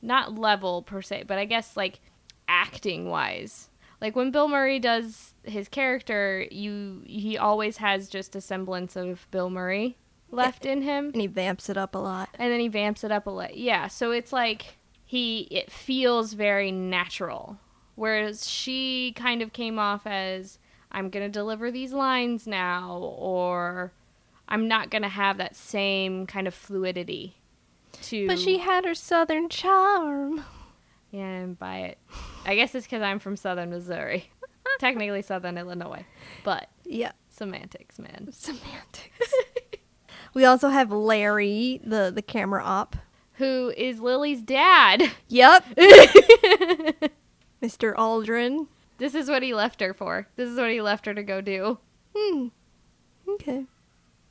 [0.02, 2.00] not level per se, but I guess like
[2.48, 3.70] acting wise.
[4.02, 9.28] Like when Bill Murray does his character, you he always has just a semblance of
[9.32, 9.98] Bill Murray
[10.32, 12.30] left in him, And he vamps it up a lot.
[12.40, 13.56] and then he vamps it up a lot.
[13.56, 17.60] Yeah, so it's like he it feels very natural.
[17.96, 20.58] Whereas she kind of came off as
[20.94, 23.92] I'm going to deliver these lines now or
[24.48, 27.36] I'm not going to have that same kind of fluidity
[28.04, 30.44] to But she had her southern charm.
[31.12, 31.98] Yeah, and buy it.
[32.46, 34.32] I guess it's cuz I'm from southern Missouri.
[34.80, 36.06] Technically southern Illinois,
[36.44, 37.12] but Yeah.
[37.30, 38.30] semantics, man.
[38.32, 39.34] Semantics.
[40.34, 42.96] we also have Larry, the, the camera op.
[43.38, 45.12] Who is Lily's dad?
[45.28, 45.66] Yep.
[47.62, 47.96] Mr.
[47.96, 48.68] Aldrin.
[49.04, 50.30] This is what he left her for.
[50.38, 51.78] This is what he left her to go do.
[52.16, 52.48] Hmm.
[53.28, 53.66] Okay.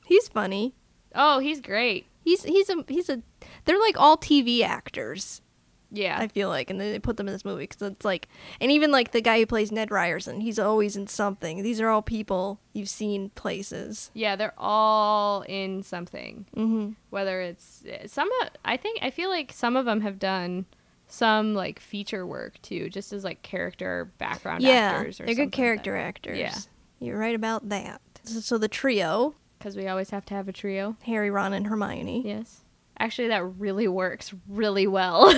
[0.07, 0.73] He's funny.
[1.13, 2.07] Oh, he's great.
[2.23, 3.21] He's he's a he's a
[3.65, 5.43] they're like all TV actors.
[5.91, 6.17] Yeah.
[6.19, 8.27] I feel like, and then they put them in this movie because it's like,
[8.59, 11.61] and even like the guy who plays Ned Ryerson, he's always in something.
[11.61, 14.09] These are all people you've seen places.
[14.15, 16.47] yeah, they're all in something.
[16.57, 16.93] Mm-hmm.
[17.11, 18.27] Whether it's some,
[18.65, 20.65] I think I feel like some of them have done
[21.07, 25.19] some like feature work too, just as like character background Yeah, actors.
[25.21, 26.39] Or they're good character actors.
[26.39, 26.67] actors.
[26.99, 27.07] Yeah.
[27.07, 28.01] you're right about that.
[28.23, 30.95] So, so the trio, Because we always have to have a trio.
[31.03, 32.23] Harry, Ron, and Hermione.
[32.25, 32.61] Yes.
[32.99, 35.33] Actually, that really works really well.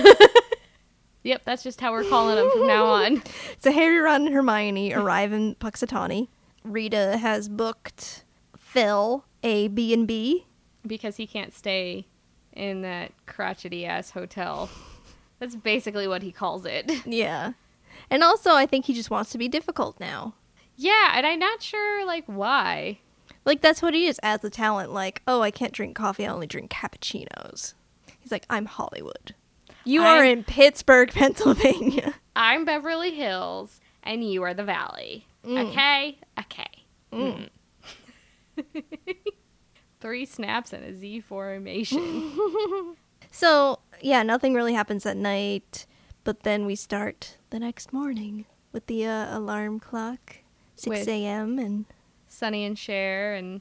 [1.22, 3.22] yep, that's just how we're calling them from now on.
[3.58, 6.28] So Harry, Ron, and Hermione arrive in Punxsutawney.
[6.62, 8.24] Rita has booked
[8.56, 10.46] Phil a B and B.
[10.86, 12.06] Because he can't stay
[12.52, 14.70] in that crotchety ass hotel.
[15.38, 16.90] That's basically what he calls it.
[17.06, 17.52] Yeah,
[18.10, 20.34] and also I think he just wants to be difficult now.
[20.76, 22.98] Yeah, and I'm not sure like why.
[23.44, 24.92] Like that's what he is as a talent.
[24.92, 26.26] Like, oh, I can't drink coffee.
[26.26, 27.74] I only drink cappuccinos.
[28.20, 29.34] He's like, I'm Hollywood.
[29.84, 32.14] You I'm- are in Pittsburgh, Pennsylvania.
[32.34, 35.26] I'm Beverly Hills and you are the Valley.
[35.44, 35.68] Mm.
[35.70, 36.18] Okay?
[36.38, 36.84] Okay.
[37.12, 37.48] Mm.
[40.00, 42.32] Three snaps and a Z formation.
[43.30, 43.75] So
[44.06, 45.86] yeah, nothing really happens at night.
[46.24, 50.36] But then we start the next morning with the uh, alarm clock,
[50.76, 51.58] six With- a.m.
[51.58, 51.84] and
[52.28, 53.60] Sonny and Cher and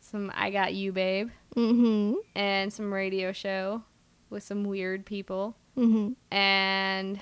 [0.00, 3.82] some I Got You Babe mm-hmm, and some radio show
[4.30, 5.56] with some weird people.
[5.76, 6.12] mm-hmm.
[6.34, 7.16] And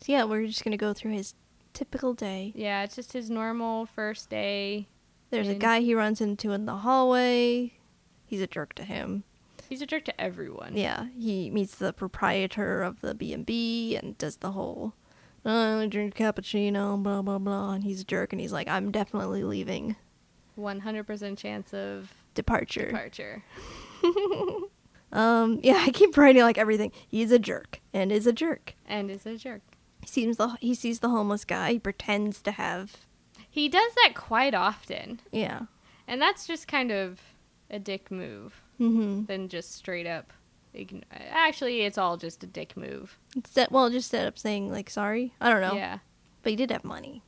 [0.00, 1.34] So yeah, we're just gonna go through his
[1.72, 2.52] typical day.
[2.54, 4.88] yeah, it's just his normal first day.
[5.30, 7.72] There's a And- guy he runs into in the hallway.
[8.26, 9.24] He's a jerk to him.
[9.68, 10.76] He's a jerk to everyone.
[10.76, 14.94] Yeah, he meets the proprietor of the B and B and does the whole
[15.44, 18.68] "Oh, I only drink cappuccino, blah blah blah, and he's a jerk, and he's like,
[18.68, 19.96] I'm definitely leaving.
[20.58, 22.86] 100% chance of Departure.
[22.86, 23.44] departure.
[25.10, 26.92] Um, yeah, I keep writing like everything.
[27.08, 28.74] He's a jerk and is a jerk.
[28.86, 29.62] And is a jerk.
[30.02, 31.72] He seems the he sees the homeless guy.
[31.72, 32.98] He pretends to have
[33.48, 35.20] He does that quite often.
[35.32, 35.62] yeah.
[36.06, 37.20] And that's just kind of
[37.70, 39.24] a dick move Mm-hmm.
[39.24, 40.32] than just straight up.
[40.74, 43.18] Ign- Actually, it's all just a dick move.
[43.34, 45.32] Instead, well, just set up saying like sorry.
[45.40, 45.98] I don't know, Yeah.
[46.42, 47.22] but he did have money.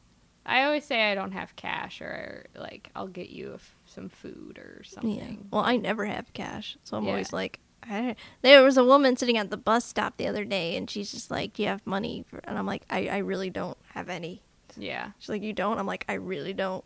[0.47, 4.59] I always say I don't have cash or like I'll get you f- some food
[4.59, 5.11] or something.
[5.17, 5.47] Yeah.
[5.51, 7.11] Well, I never have cash, so I'm Yeah.
[7.11, 10.77] always like, I, there was a woman sitting at the bus stop the other day,
[10.77, 13.49] and she's just like, "Do you have money?" For, and I'm like, I, "I really
[13.51, 14.43] don't have any."
[14.77, 15.11] Yeah.
[15.19, 16.85] She's like, "You don't?" I'm like, "I really don't."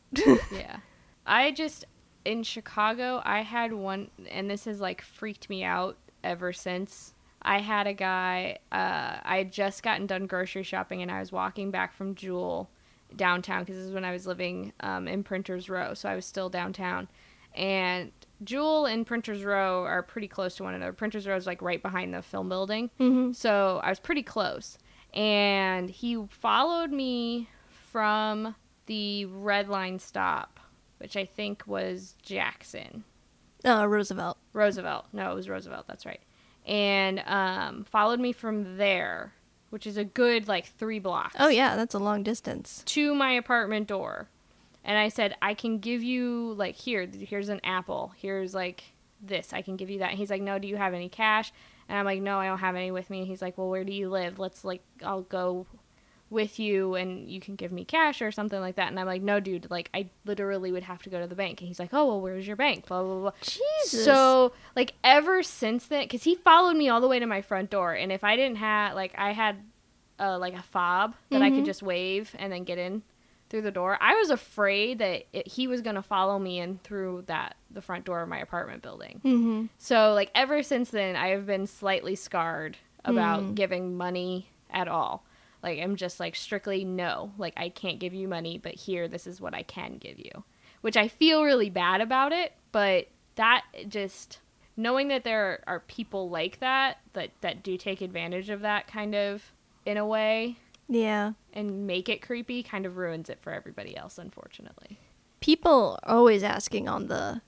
[0.53, 0.79] Yeah.
[1.27, 1.85] I just
[2.25, 7.15] in Chicago, I had one and this has like freaked me out ever since.
[7.43, 11.33] I had a guy uh I had just gotten done grocery shopping and I was
[11.33, 12.71] walking back from Jewel
[13.17, 16.27] downtown because this is when I was living um, in Printers Row, so I was
[16.27, 17.09] still downtown.
[17.55, 18.11] And
[18.43, 20.93] Jewel and Printers Row are pretty close to one another.
[20.93, 22.91] Printers Row is like right behind the film building.
[22.99, 23.33] mm-hmm.
[23.33, 24.79] So I was pretty close.
[25.13, 28.57] And he followed me from
[28.87, 30.59] the red line stop,
[31.05, 33.05] which I think was Jackson.
[33.63, 34.39] Uh, Roosevelt.
[34.55, 35.05] Roosevelt.
[35.13, 35.87] No, it was Roosevelt.
[35.87, 36.23] That's right.
[36.65, 39.35] And um, followed me from there,
[39.69, 41.37] which is a good like three blocks.
[41.39, 42.83] Oh yeah, that's a long distance.
[42.87, 44.29] To my apartment door.
[44.83, 48.15] And I said, I can give you like here, here's an apple.
[48.17, 48.85] Here's like
[49.21, 49.53] this.
[49.53, 50.09] I can give you that.
[50.09, 51.53] And he's like, No, do you have any cash?
[51.87, 53.19] And I'm like, No, I don't have any with me.
[53.19, 54.39] And he's like, Well, where do you live?
[54.39, 55.67] Let's like I'll go
[56.35, 58.89] with you and you can give me cash or something like that.
[58.89, 61.61] And I'm like, No, dude, like I literally would have to go to the bank.
[61.61, 62.87] And he's like, Oh, well, where's your bank?
[62.87, 63.31] Blah blah blah.
[63.41, 64.05] Jesus.
[64.05, 67.71] So like ever since then, because he followed me all the way to my front
[67.71, 69.57] door, and if I didn't have like I had
[70.19, 71.67] uh, like a fob that I could Mhm.
[71.67, 73.03] just wave and then get in
[73.51, 77.25] through the door, I was afraid that it, he was gonna follow me in through
[77.27, 79.21] that the front door of my apartment building.
[79.25, 79.67] Mm-hmm.
[79.79, 83.55] So like ever since then, I have been slightly scarred about Mm.
[83.55, 85.25] giving money at all.
[85.65, 87.33] Like I'm just like strictly no.
[87.39, 90.45] Like I can't give you money, but here this is what I can give you.
[90.83, 94.41] Which I feel really bad about it, but that just
[94.77, 99.15] knowing that there are people like that that that do take advantage of that kind
[99.15, 99.53] of
[99.87, 101.33] in a way Yeah.
[101.55, 104.99] and make it creepy kind of ruins it for everybody else unfortunately.
[105.41, 107.41] People are always asking on the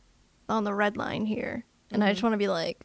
[0.49, 2.27] on the red line here, and I just mm-hmm.
[2.29, 2.81] want to be like,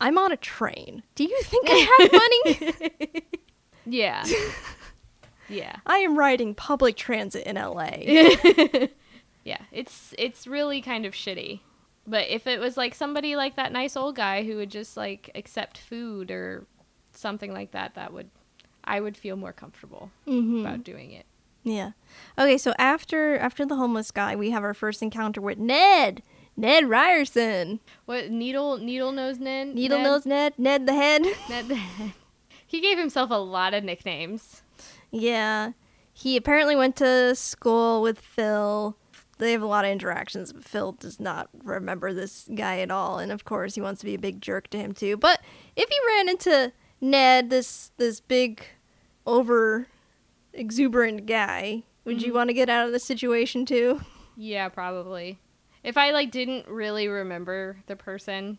[0.00, 1.02] I'm on a train.
[1.16, 3.22] Do you think I have money?
[3.88, 4.24] Yeah.
[5.48, 5.76] yeah.
[5.86, 7.90] I am riding public transit in LA.
[9.44, 11.60] yeah, it's it's really kind of shitty.
[12.06, 15.30] But if it was like somebody like that nice old guy who would just like
[15.34, 16.66] accept food or
[17.12, 18.30] something like that, that would
[18.84, 21.26] I would feel more comfortable hmm about doing it.
[21.64, 21.92] Yeah.
[22.38, 26.22] Okay, so after after the homeless guy, we have our first encounter with Ned.
[26.56, 27.78] Ned Ryerson.
[28.06, 29.74] What needle needle nose Ned?
[29.74, 30.04] Needle Ned?
[30.04, 30.54] nose Ned.
[30.58, 31.22] Ned the head.
[31.48, 32.12] Ned the head.
[32.68, 34.62] He gave himself a lot of nicknames.
[35.10, 35.72] Yeah.
[36.12, 38.94] He apparently went to school with Phil.
[39.38, 43.18] They have a lot of interactions, but Phil does not remember this guy at all.
[43.18, 45.16] And of course, he wants to be a big jerk to him too.
[45.16, 45.40] But
[45.76, 48.62] if he ran into Ned, this this big,
[49.24, 49.86] over
[50.52, 52.36] exuberant guy, would you mm-hmm.
[52.36, 54.02] want to get out of the situation too?
[54.36, 55.38] Yeah, probably.
[55.82, 58.58] If I like didn't really remember the person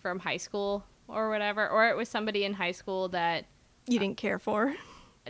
[0.00, 3.46] from high school or whatever, or it was somebody in high school that
[3.86, 4.74] You didn't care for.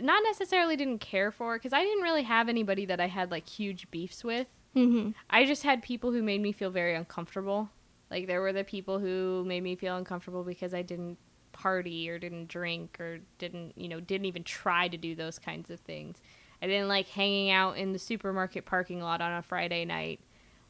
[0.01, 3.47] not necessarily didn't care for because I didn't really have anybody that I had like
[3.47, 4.47] huge beefs with.
[4.75, 5.11] Mm-hmm.
[5.29, 7.69] I just had people who made me feel very uncomfortable.
[8.09, 11.17] Like there were the people who made me feel uncomfortable because I didn't
[11.51, 15.69] party or didn't drink or didn't, you know, didn't even try to do those kinds
[15.69, 16.21] of things.
[16.61, 20.19] I didn't like hanging out in the supermarket parking lot on a Friday night.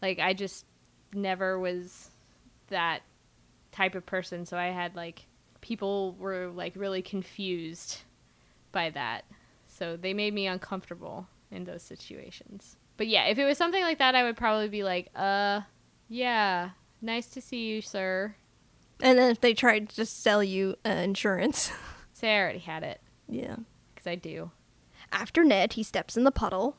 [0.01, 0.65] Like I just
[1.13, 2.09] never was
[2.69, 3.01] that
[3.71, 5.25] type of person, so I had like
[5.61, 7.99] people were like really confused
[8.71, 9.25] by that.
[9.67, 12.75] So they made me uncomfortable in those situations.
[12.97, 15.61] But yeah, if it was something like that, I would probably be like, uh,
[16.09, 18.35] yeah, nice to see you, sir.
[19.01, 21.71] And then if they tried to just sell you uh, insurance.
[22.13, 23.55] Say I already had it, yeah.
[23.95, 24.51] because I do.
[25.11, 26.77] After Ned, he steps in the puddle.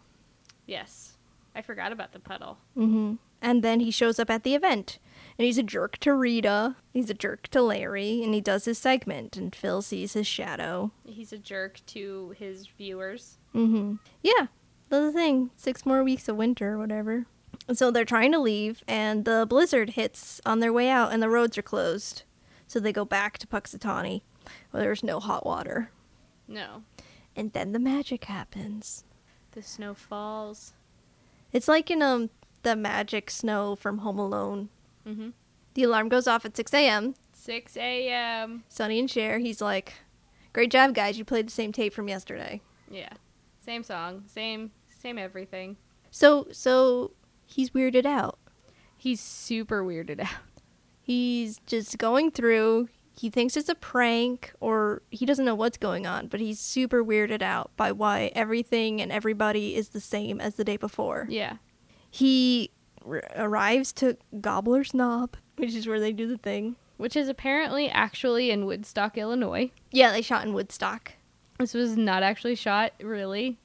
[0.67, 1.17] Yes.
[1.55, 2.59] I forgot about the puddle.
[2.77, 3.15] Mm-hmm.
[3.41, 4.99] And then he shows up at the event.
[5.43, 6.77] And he's a jerk to Rita.
[6.93, 8.23] He's a jerk to Larry.
[8.23, 9.37] And he does his segment.
[9.37, 10.93] And Phil sees his shadow.
[11.05, 13.39] He's a jerk to his viewers.
[13.53, 13.95] Mm-hmm.
[14.23, 14.47] Yeah.
[14.89, 15.51] That's the thing.
[15.57, 17.27] Six more weeks of winter whatever.
[17.73, 18.85] So they're trying to leave.
[18.87, 21.13] And the blizzard hits on their way out.
[21.13, 22.23] And the roads are closed.
[22.69, 24.23] So they go back to Punxsutawney.
[24.71, 25.91] Where there's no hot water.
[26.47, 26.85] No.
[27.35, 29.03] And then the magic happens.
[29.51, 30.73] The snow falls.
[31.51, 32.31] It's like in um
[32.63, 34.69] the magic snow from Home Alone.
[35.07, 35.31] Mm-hmm.
[35.75, 37.15] The alarm goes off at 6 a.m.
[37.33, 38.65] 6 a.m.
[38.69, 39.95] Sonny and Cher, he's like,
[40.53, 41.19] Great job, guys.
[41.19, 42.61] You played the same tape from yesterday.
[42.91, 43.13] Yeah.
[43.65, 44.25] Same song.
[44.27, 45.77] Same, same everything.
[46.11, 47.13] So, so
[47.47, 48.39] he's weirded out.
[48.97, 50.29] He's super weirded out.
[51.01, 52.89] He's just going through.
[53.19, 57.05] He thinks it's a prank or he doesn't know what's going on, but he's super
[57.05, 61.27] weirded out by why everything and everybody is the same as the day before.
[61.29, 61.57] Yeah.
[62.11, 62.71] He
[63.07, 66.77] r- arrives to Gobbler's Knob, which is where they do the thing.
[66.97, 69.71] Which is apparently actually in Woodstock, Illinois.
[69.91, 71.13] Yeah, they shot in Woodstock.
[71.59, 73.59] This was not actually shot really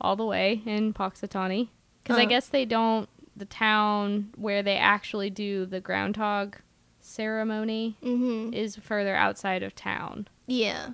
[0.00, 1.68] all the way in Punxsutawney.
[2.02, 6.56] Because I guess they don't, the town where they actually do the groundhog
[7.00, 8.52] ceremony Mm-hmm.
[8.54, 10.26] is further outside of town.
[10.46, 10.90] Yeah.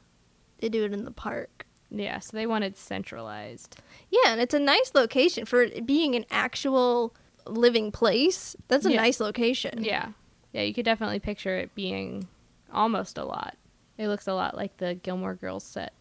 [0.59, 1.67] They do it in the park.
[1.91, 3.81] Yeah, so they wanted centralized.
[4.11, 7.15] Yeah, and it's a nice location for it being an actual
[7.51, 8.57] living place.
[8.69, 8.97] That's a Yeah.
[9.03, 9.83] nice location.
[9.85, 10.13] Yeah.
[10.53, 12.27] Yeah, you could definitely picture it being
[12.73, 13.57] almost a lot.
[13.99, 15.93] It looks a lot like the Gilmore Girls set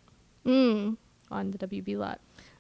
[0.45, 0.97] Mm.
[1.29, 2.19] on the WB lot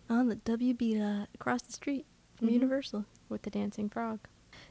[0.09, 2.53] On the WB lot across the street from Mhm.
[2.53, 3.05] Universal.
[3.29, 4.19] with the dancing frog.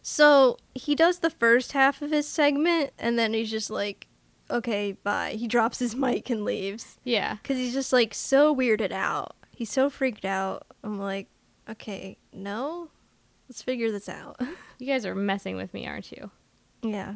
[0.03, 4.09] So he does the first half of his segment, and then he's just like,
[4.51, 7.35] "Okay, bye." He drops his mic and leaves Yeah.
[7.37, 9.37] because he's just like so weirded out.
[9.55, 10.67] He's so freaked out.
[10.83, 11.29] I'm like,
[11.71, 12.91] "Okay, no,
[13.49, 14.41] let's figure this out."
[14.81, 16.31] You guys are messing with me, aren't you?
[16.83, 17.15] Yeah.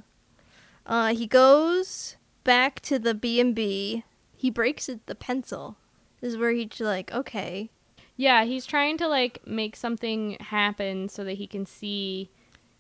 [0.85, 4.03] Uh, he goes back to the B and B.
[4.37, 5.77] He breaks it, the pencil.
[6.21, 7.71] This is where he's like, okay,
[8.17, 12.31] Yeah, he's trying to like make something happen so that he can see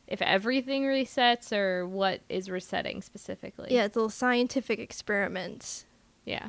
[0.08, 3.68] if everything resets or what is resetting specifically.
[3.70, 5.84] yeah, it's a little scientific experiment.
[6.24, 6.48] Yeah.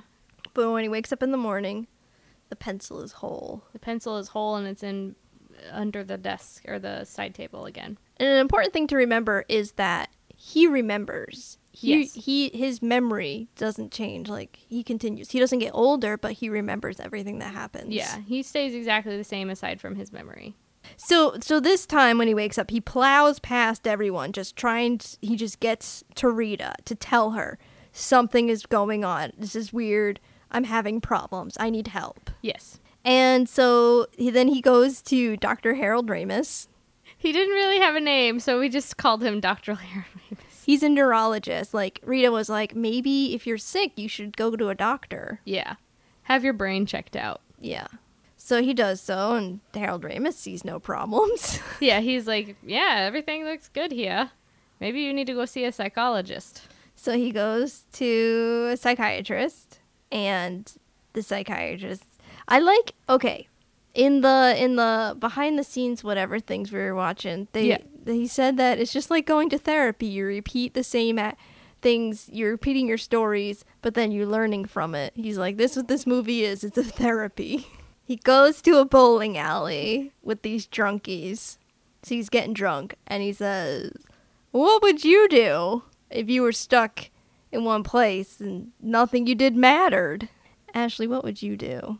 [0.55, 1.85] But when he wakes up in the morning,
[2.49, 3.63] the pencil is whole.
[3.73, 5.15] The pencil is whole and it's in
[5.71, 7.97] under the desk or the side table again.
[8.17, 11.58] And an important thing to remember is that he remembers.
[11.71, 12.13] He, Yes.
[12.13, 14.29] he his memory doesn't change.
[14.29, 15.31] Like he continues.
[15.31, 17.93] He doesn't get older, but he remembers everything that happens.
[17.93, 20.56] Yeah, he stays exactly the same aside from his memory.
[20.97, 24.99] So so this time when he wakes up, he plows past everyone, just trying.
[24.99, 27.58] To, he just gets to Rita to tell her
[27.91, 29.31] something is going on.
[29.37, 30.19] This is weird.
[30.51, 31.58] I'm having problems.
[31.60, 32.29] I need help.
[32.41, 32.79] Yes.
[33.06, 35.75] And so he, then he goes to Dr.
[35.75, 36.67] Harold Ramis.
[37.17, 39.75] He didn't really have a name, so we just called him Dr.
[39.75, 40.65] Harold Ramis.
[40.65, 41.73] He's a neurologist.
[41.73, 45.41] Like Rita was like, maybe if you're sick, you should go to a doctor.
[45.45, 45.75] Yeah.
[46.23, 47.41] Have your brain checked out.
[47.60, 47.87] Yeah.
[48.37, 51.60] So he does so, and Harold Ramis sees no problems.
[51.79, 54.31] Yeah, he's like, yeah, everything looks good here.
[54.79, 56.62] Maybe you need to go see a psychologist.
[56.95, 59.79] So he goes to a psychiatrist,
[60.12, 60.71] and
[61.13, 62.04] the psychiatrist.
[62.48, 63.48] I like okay,
[63.94, 67.48] in the in the behind the scenes whatever things we were watching.
[67.54, 67.77] They Yeah.
[68.06, 70.08] he said that it's just like going to therapy.
[70.08, 71.35] You repeat the same a-
[71.81, 75.12] things, you're repeating your stories, but then you're learning from it.
[75.15, 76.63] He's like, this is what this movie is.
[76.63, 77.67] It's a therapy.
[78.06, 81.58] He goes to a bowling alley with these drunkies.
[82.04, 83.91] So he's getting drunk, and he says,
[84.52, 87.10] What would you do if you were stuck
[87.52, 90.27] in one place and nothing you did mattered?
[90.73, 92.00] Ashley, what would you do?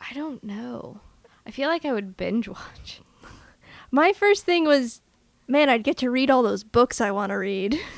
[0.00, 1.00] I don't know.
[1.46, 3.00] I feel like I would binge watch.
[3.90, 5.02] My first thing was,
[5.48, 7.78] man, I'd get to read all those books I want to read.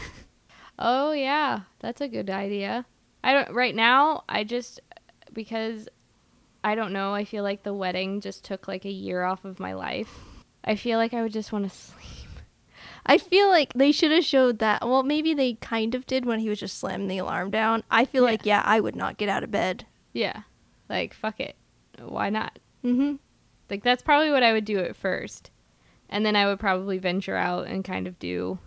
[0.78, 2.86] Oh yeah, that's a good idea.
[3.22, 4.24] I don't right now.
[4.28, 4.80] I just
[5.32, 5.88] because
[6.64, 7.14] I don't know.
[7.14, 10.11] I feel like the wedding just took like a year off of my life.
[10.64, 12.28] I feel like I would just want to sleep.
[13.07, 14.82] I feel like they should have showed that.
[14.84, 17.84] Well, maybe they kind of did when he was just slamming the alarm down.
[17.90, 18.30] I feel Yeah.
[18.30, 19.86] like, yeah, I would not get out of bed.
[20.12, 20.42] Yeah,
[20.88, 21.55] like fuck it.
[21.99, 22.59] Why not?
[22.84, 23.16] Mm-hmm.
[23.70, 25.51] Like that's probably what I would do at first.
[26.09, 28.59] And then I would probably venture out and kind of do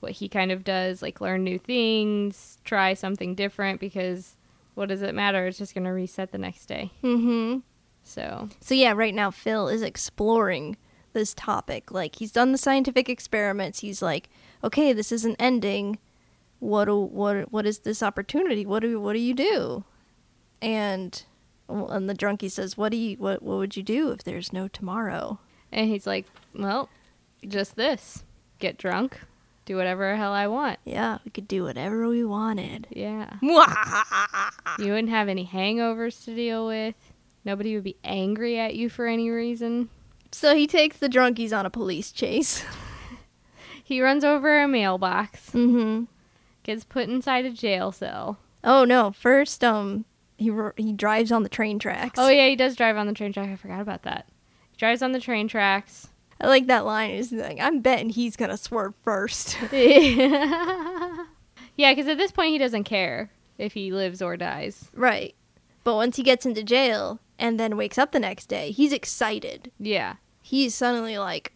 [0.00, 4.36] what he kind of does, like learn new things, try something different because
[4.74, 5.46] what does it matter?
[5.46, 6.90] It's just going to reset the next day.
[7.02, 7.58] Mm-hmm.
[8.04, 10.76] So, So yeah, right now Phil is exploring
[11.12, 11.90] this topic.
[11.90, 13.80] Like he's done the scientific experiments.
[13.80, 14.28] He's like,
[14.64, 15.98] okay, this isn't ending.
[16.58, 18.64] What do, what what is this opportunity?
[18.64, 19.84] What do what do you do?
[20.60, 21.24] And
[21.68, 24.68] and the drunkie says, what do you what what would you do if there's no
[24.68, 25.38] tomorrow?
[25.74, 26.90] and he's like, "Well,
[27.48, 28.24] just this.
[28.58, 29.18] Get drunk,
[29.64, 32.86] do whatever the hell I want." Yeah, we could do whatever we wanted.
[32.90, 33.30] Yeah.
[34.78, 36.94] You wouldn't have any hangovers to deal with.
[37.44, 39.90] Nobody would be angry at you for any reason.
[40.30, 42.64] So he takes the drunkies on a police chase.
[43.84, 46.04] He runs over a mailbox, Mm-hmm.
[46.62, 48.38] gets put inside a jail cell.
[48.64, 49.10] Oh no!
[49.10, 50.04] First, um,
[50.42, 52.18] he he drives on the train tracks.
[52.18, 53.48] Oh yeah, he does drive on the train track.
[53.48, 54.28] I forgot about that.
[54.70, 56.08] He drives on the train tracks.
[56.40, 57.10] I like that line.
[57.12, 59.56] Is like, I'm betting he's gonna swerve first.
[59.72, 61.24] yeah,
[61.76, 64.90] because at this point he doesn't care if he lives or dies.
[64.94, 65.34] right.
[65.84, 69.72] But once he gets into jail and then wakes up the next day, he's excited.
[69.80, 71.52] Yeah, He's suddenly like,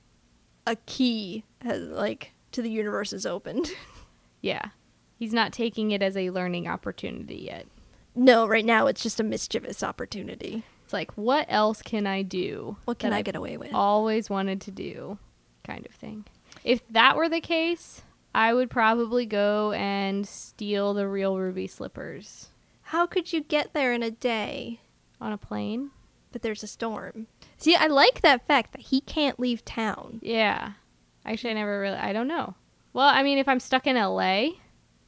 [0.66, 3.70] a key has like to the universe is opened.
[4.40, 4.70] yeah.
[5.18, 7.66] He's not taking it as a learning opportunity yet.
[8.16, 10.64] No, right now it's just a mischievous opportunity.
[10.84, 12.76] It's like, what else can I do?
[12.84, 13.74] What can I get away with?
[13.74, 15.18] always wanted to do
[15.64, 16.24] kind of thing.
[16.64, 18.02] If that were the case,
[18.34, 22.48] I would probably go and steal the real ruby slippers
[22.82, 24.80] How could you get there in a day?
[25.20, 25.90] on a plane.
[26.32, 27.26] But there's a storm.
[27.56, 30.20] See, I like that fact that he can't leave town.
[30.22, 30.72] Yeah.
[31.24, 32.54] Actually, I never really I don't know.
[32.92, 34.50] Well, I mean, if I'm stuck in LA,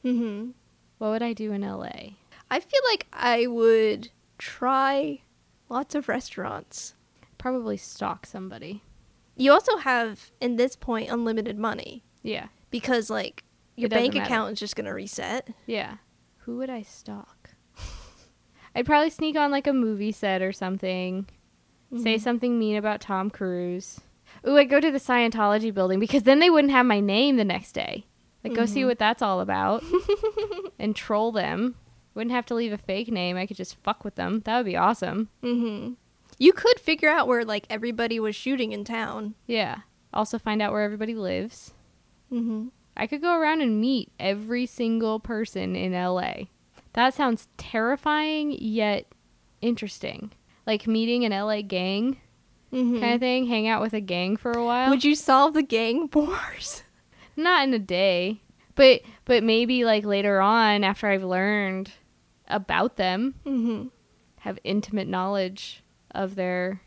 [0.03, 0.49] Mm-hmm.
[0.97, 2.15] what would I do in LA?
[2.51, 5.21] I feel like I would try
[5.69, 6.95] lots of restaurants.
[7.37, 8.83] Probably stalk somebody.
[9.35, 12.47] You also have, in this point, unlimited money Yeah.
[12.71, 13.43] because, like,
[13.75, 14.25] your It doesn't bank matter.
[14.25, 15.49] account is just going to reset.
[15.65, 15.97] Yeah.
[16.39, 17.51] Who would I stalk?
[18.75, 21.27] I'd probably sneak on like a movie set or something.
[21.95, 22.21] Say Mhm.
[22.21, 24.01] something mean about Tom Cruise.
[24.47, 27.45] Ooh, I'd go to the Scientology building because then they wouldn't have my name the
[27.45, 28.05] next day.
[28.43, 28.87] Like, go see Mhm.
[28.87, 29.83] what that's all about
[30.79, 31.75] and troll them.
[32.19, 33.37] Wouldn't have to leave a fake name.
[33.37, 34.41] I could just fuck with them.
[34.43, 35.29] That would be awesome.
[35.41, 35.93] Mm-hmm.
[36.37, 39.35] You could figure out where, like, everybody was shooting in town.
[39.47, 39.77] Yeah.
[40.13, 41.73] Also, find out where everybody lives.
[42.29, 42.67] Mm-hmm.
[42.97, 46.33] I could go around and meet every single person in LA.
[46.91, 49.05] That sounds terrifying yet
[49.61, 50.33] interesting.
[50.67, 52.17] Like meeting an LA gang
[52.73, 52.99] Mm-hmm.
[52.99, 54.89] kind of thing, hang out with a gang for a while.
[54.89, 56.83] Would you solve the gang wars?
[57.37, 58.41] Not in a day,
[58.75, 61.89] but but maybe like later on after I've learned
[62.49, 63.87] about them, Mm-hmm.
[64.39, 66.81] have intimate knowledge of their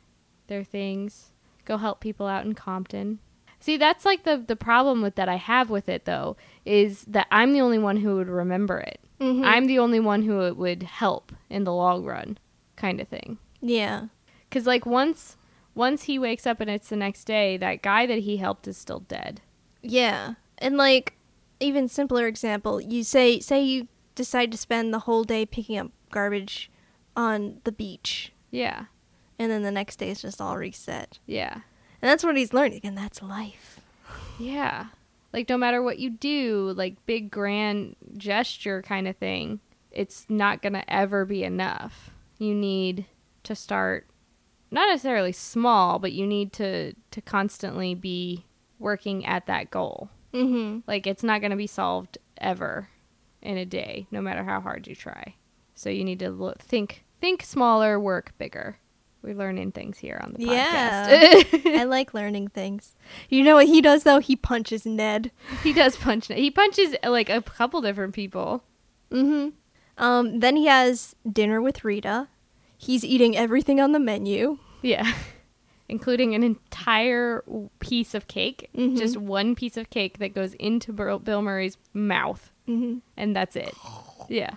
[0.48, 1.32] their things,
[1.64, 3.18] go help people out in Compton.
[3.60, 7.26] See, that's like the the problem with that I have with it though is that
[7.30, 9.00] I'm the only one who would remember it.
[9.20, 9.44] Mm-hmm.
[9.44, 12.38] I'm the only one who it would help in the long run,
[12.76, 13.38] kind of thing.
[13.60, 14.06] yeah.
[14.50, 15.36] Cuz like once
[15.74, 18.76] once he wakes up and it's the next day, that guy that he helped is
[18.76, 19.40] still dead.
[19.80, 20.34] Yeah.
[20.58, 21.14] And like
[21.60, 25.90] even simpler example, you say say you decide to spend the whole day picking up
[26.10, 26.70] garbage
[27.16, 28.86] on the beach Yeah.
[29.38, 31.18] and then the next day it's just all reset.
[31.26, 31.52] Yeah.
[32.00, 33.80] And that's what he's learning and that's life.
[34.38, 34.86] Yeah.
[35.32, 39.60] Like no matter what you do, like big grand gesture kind of thing,
[39.90, 42.10] it's not going to ever be enough.
[42.38, 43.06] You need
[43.44, 44.06] to start
[44.70, 48.46] not necessarily small, but you need to to constantly be
[48.78, 50.08] working at that goal.
[50.32, 50.82] Mhm.
[50.86, 52.88] Like it's not going to be solved ever
[53.42, 55.34] in a day, no matter how hard you try.
[55.74, 58.78] So you need to look, think think smaller, work bigger.
[59.22, 61.64] We're learning things here on the podcast.
[61.64, 61.80] Yeah.
[61.80, 62.96] I like learning things.
[63.28, 64.18] You know what he does though?
[64.18, 65.30] He punches Ned.
[65.62, 66.26] he does punch.
[66.26, 68.64] He punches like a couple different people.
[69.10, 69.50] Mm-hmm.
[70.02, 72.28] Um, then he has dinner with Rita.
[72.76, 74.58] He's eating everything on the menu.
[74.82, 75.12] Yeah.
[75.88, 77.44] Including an entire
[77.78, 78.70] piece of cake.
[78.76, 78.96] Mhm.
[78.98, 82.50] Just one piece of cake that goes into Bill Murray's mouth.
[82.68, 82.98] Mm-hmm.
[83.16, 83.74] And that's it.
[84.28, 84.54] Yeah.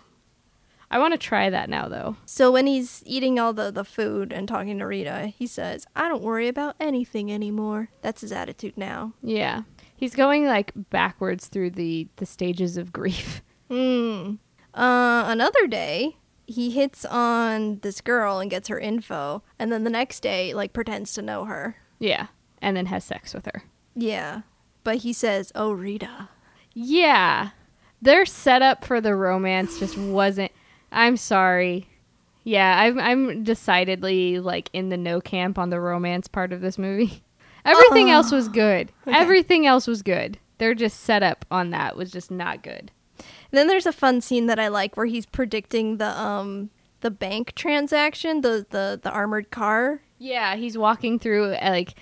[0.91, 2.15] I want to try that now, though.
[2.25, 6.07] So when he's eating all the, the food and talking to Rita, he says, I
[6.07, 7.89] don't worry about anything anymore.
[8.01, 9.13] That's his attitude now.
[9.21, 9.63] Yeah.
[9.97, 13.41] He's going like backwards through the, the stages of grief.
[13.69, 14.35] Hmm.
[14.75, 19.89] Uh, another day, he hits on this girl and gets her info, and then the
[19.89, 21.77] next day, like, pretends to know her.
[21.97, 22.27] Yeah.
[22.61, 23.63] And then has sex with her.
[23.95, 24.41] Yeah.
[24.83, 26.29] But he says, Oh, Rita.
[26.73, 27.49] Yeah.
[28.05, 30.51] Their setup for the romance just wasn't.
[30.91, 31.89] I'm sorry.
[32.43, 36.77] Yeah, I'm I'm decidedly like in the no camp on the romance part of this
[36.77, 37.23] movie.
[37.65, 38.91] Everything else was good.
[39.07, 39.17] Okay.
[39.17, 40.37] Everything else was good.
[40.59, 42.91] Their just setup on that was just not good.
[43.17, 46.69] And then there's a fun scene that I like where he's predicting the um
[47.01, 50.01] the bank transaction, the the the armored car.
[50.19, 51.95] Yeah, he's walking through uh, like,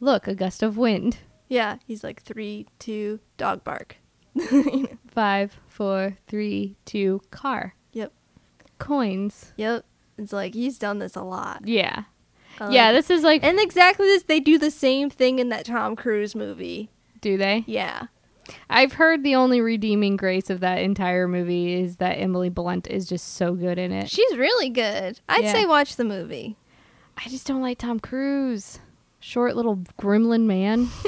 [0.00, 1.18] look, a gust of wind.
[1.48, 3.98] Yeah, he's like three, two, dog bark.
[5.08, 7.74] Five, four, three, two, car.
[7.92, 8.12] Yep.
[8.78, 9.52] Coins.
[9.56, 9.84] Yep.
[10.18, 11.66] It's like he's done this a lot.
[11.66, 12.04] Yeah.
[12.60, 13.42] I yeah, this is like.
[13.44, 16.90] And exactly this, they do the same thing in that Tom Cruise movie.
[17.20, 17.64] do they?
[17.66, 18.06] Yeah.
[18.68, 23.08] I've heard the only redeeming grace of that entire movie is that Emily Blunt is
[23.08, 24.10] just so good in it.
[24.10, 25.18] She's really good.
[25.28, 25.52] I'd Yeah.
[25.52, 26.56] say watch the movie.
[27.16, 28.80] I just don't like Tom Cruise.
[29.18, 30.88] Short little gremlin man.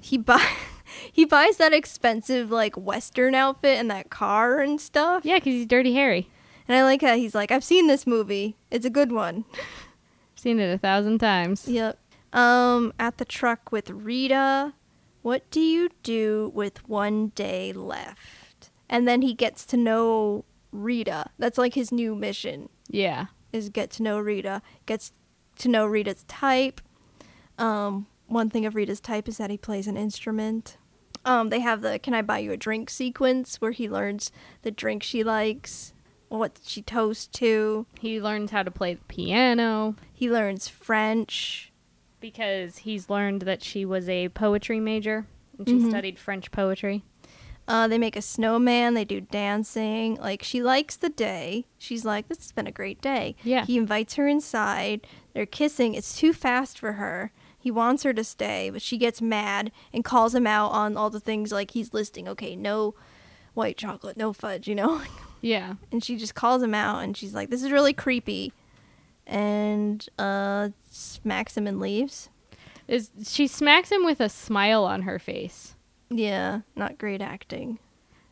[0.00, 0.46] He buy
[1.12, 5.24] he buys that expensive like western outfit and that car and stuff.
[5.24, 6.28] Yeah, because he's Dirty Harry.
[6.66, 8.56] And I like how he's like, I've seen this movie.
[8.70, 9.44] It's a good one.
[10.36, 11.66] Seen it a thousand times.
[11.68, 11.98] Yep.
[12.32, 14.74] Um, at the truck with Rita.
[15.22, 18.70] What do you do with one day left?
[18.90, 21.30] And then he gets to know Rita.
[21.38, 23.26] That's like his new mission Yeah.
[23.52, 24.60] is get to know Rita.
[24.86, 25.12] Gets
[25.58, 26.80] to know Rita's type.
[27.58, 30.76] Um, one thing of Rita's type is that he plays an instrument.
[31.24, 34.30] Um, they have the "Can I buy you a drink?" sequence where he learns
[34.62, 35.92] the drink she likes,
[36.28, 37.86] what she toasts to.
[38.00, 41.70] He learns how to play the piano He learns French.
[42.20, 45.26] because he's learned that she was a poetry major
[45.58, 45.88] and she Mhm.
[45.90, 47.04] studied French poetry.
[47.68, 48.92] Uh, they make a snowman.
[48.94, 50.16] They do dancing.
[50.16, 51.66] Like she likes the day.
[51.78, 53.64] She's like, "This has been a great day." Yeah.
[53.64, 55.06] He invites her inside.
[55.32, 55.94] They're kissing.
[55.94, 57.32] It's too fast for her.
[57.64, 61.08] He wants her to stay, but she gets mad and calls him out on all
[61.08, 62.28] the things like he's listing.
[62.28, 62.94] Okay, no
[63.54, 65.00] white chocolate, no fudge, you know.
[65.40, 65.74] Yeah.
[65.92, 68.54] And she just calls him out, and she's like, "This is really creepy,"
[69.26, 72.30] and uh, smacks him and leaves.
[72.88, 75.74] Is she smacks him with a smile on her face.
[76.08, 77.78] Yeah, not great acting.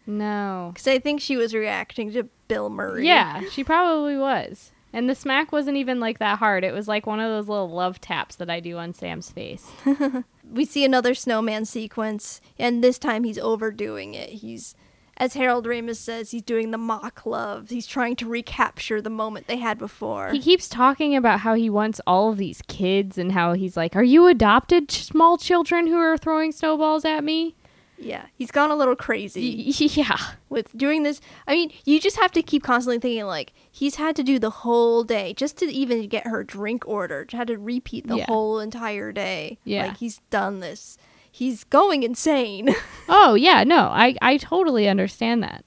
[0.07, 0.71] No.
[0.73, 3.07] Because I think she was reacting to Bill Murray.
[3.07, 4.73] Yeah, she probably was.
[4.93, 6.65] And the smack wasn't even like that hard.
[6.65, 9.71] It was like one of those little love taps that I do on Sam's face.
[10.53, 14.29] we see another snowman sequence, and this time he's overdoing it.
[14.29, 14.75] He's,
[15.17, 17.71] as Harold Ramis says, he's doing the mock love.
[17.71, 20.31] He's trying to recapture the moment they had before.
[20.31, 23.97] He keeps talking about how he wants all of these kids and how he's like,
[23.97, 27.57] Are you adopted small children who are throwing snowballs at me?
[28.03, 30.17] Yeah, he's gone a little crazy Y- yeah.
[30.49, 31.21] with doing this.
[31.47, 34.51] I mean, you just have to keep constantly thinking like he's had to do the
[34.51, 37.27] whole day just to even get her drink order.
[37.33, 38.27] Had to repeat the Yeah.
[38.27, 39.59] whole entire day.
[39.65, 39.87] Yeah.
[39.87, 40.99] like he's done this.
[41.31, 42.75] He's going insane.
[43.09, 45.65] Oh, yeah, no, I, I totally understand that.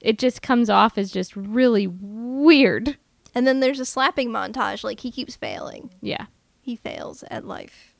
[0.00, 2.96] It just comes off as just really weird.
[3.34, 4.84] and then there's a slapping montage.
[4.84, 5.90] Like he keeps failing.
[6.00, 6.26] Yeah.
[6.60, 7.94] He fails at life.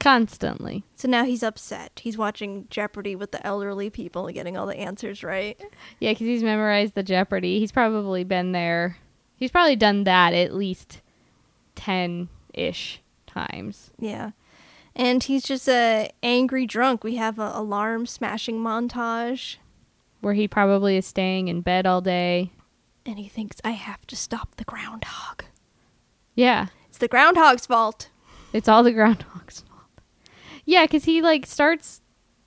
[0.00, 0.82] Constantly.
[0.96, 2.00] So now he's upset.
[2.02, 5.60] He's watching Jeopardy with the elderly people and getting all the answers right.
[6.00, 7.60] Yeah, because he's memorized the Jeopardy.
[7.60, 8.96] He's probably been there.
[9.36, 11.02] He's probably done that at least
[11.74, 13.90] 10 ish times.
[13.98, 14.30] Yeah.
[14.96, 17.04] And he's just a angry drunk.
[17.04, 19.56] We have an alarm smashing montage.
[20.20, 22.52] Where he probably is staying in bed all day.
[23.06, 25.44] And he thinks, I have to stop the groundhog.
[26.34, 26.66] Yeah.
[26.88, 28.08] It's the groundhog's fault.
[28.52, 29.69] It's all the groundhog's fault.
[30.70, 32.00] Yeah, because he like starts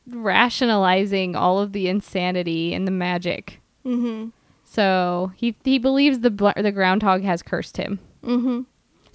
[0.07, 3.59] rationalizing all of the insanity and the magic.
[3.85, 4.31] Mm
[4.63, 7.99] So he he believes the bl- the groundhog has cursed him.
[8.23, 8.29] hmm.
[8.35, 8.61] Mm hmm.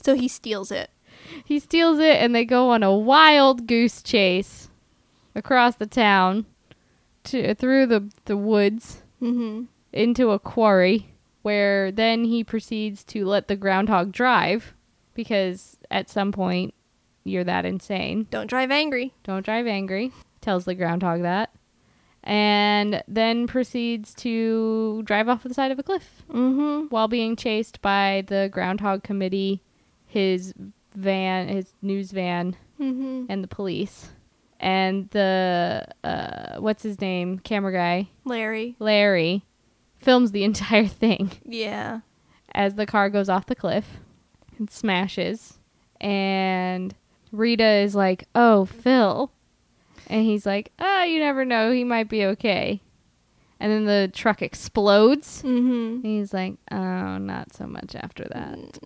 [0.02, 0.90] So he steals it.
[1.44, 4.68] He steals it, and they go on a wild goose chase
[5.34, 6.46] across the town,
[7.24, 9.62] to through the the woods Mm hmm.
[9.92, 11.14] into a quarry.
[11.42, 14.74] where then he proceeds to let the groundhog drive
[15.14, 16.74] because at some point
[17.28, 18.26] you're that insane.
[18.30, 19.12] Don't drive angry.
[19.24, 21.50] Don't drive angry, tells the groundhog that.
[22.24, 26.86] And then proceeds to drive off the side of a cliff Mm-hmm.
[26.88, 29.62] while being chased by the groundhog committee,
[30.04, 30.52] his
[30.94, 33.26] van, his news van, Mm-hmm.
[33.28, 34.10] and the police.
[34.60, 37.38] And the uh what's his name?
[37.38, 38.74] Camera guy, Larry.
[38.80, 39.44] Larry,
[40.00, 42.00] films the entire thing Yeah.
[42.54, 43.98] as the car goes off the cliff
[44.58, 45.58] and smashes.
[46.00, 46.94] And
[47.32, 49.30] Rita is like, "Oh, Phil."
[50.08, 51.72] And he's like, "Oh, you never know.
[51.72, 52.80] He might be okay."
[53.60, 55.42] And then the truck explodes.
[55.42, 56.02] Mm-hmm.
[56.02, 58.78] He's like, "Oh, not so much after that."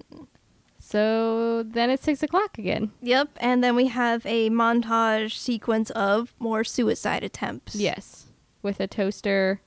[0.78, 2.92] So then it's six o'clock again.
[3.00, 3.30] Yep.
[3.38, 7.76] And then we have a montage sequence of more suicide attempts.
[7.76, 8.26] Yes,
[8.62, 9.60] with a toaster,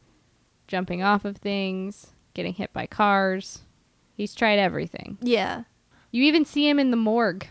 [0.67, 3.61] jumping off of things, getting hit by cars.
[4.15, 5.17] He's tried everything.
[5.21, 5.63] Yeah.
[6.11, 7.47] You even see him in the morgue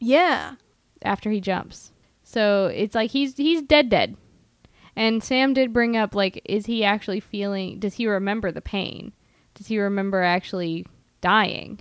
[0.00, 0.54] Yeah.
[1.02, 1.92] after he jumps.
[2.24, 4.16] So it's like he's he's dead dead.
[4.96, 9.12] And Sam did bring up like is he actually feeling does he remember the pain?
[9.54, 10.86] Does he remember actually
[11.20, 11.80] dying?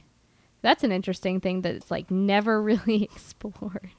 [0.61, 3.91] That's an interesting thing that it's like never really explored.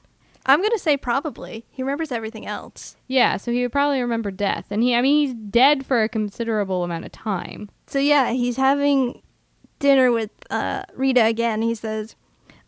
[0.46, 1.66] I'm gonna say probably.
[1.70, 2.96] He remembers everything else.
[3.06, 4.66] Yeah, so he would probably remember death.
[4.70, 7.70] And he I mean he's dead for a considerable amount of time.
[7.86, 9.22] So yeah, he's having
[9.78, 11.62] dinner with uh, Rita again.
[11.62, 12.16] He says,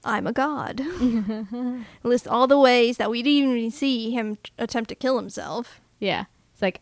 [0.04, 0.80] "I'm a god."
[2.02, 5.80] Lists all the ways that we didn't even see him t- attempt to kill himself.
[5.98, 6.24] Yeah.
[6.52, 6.80] It's like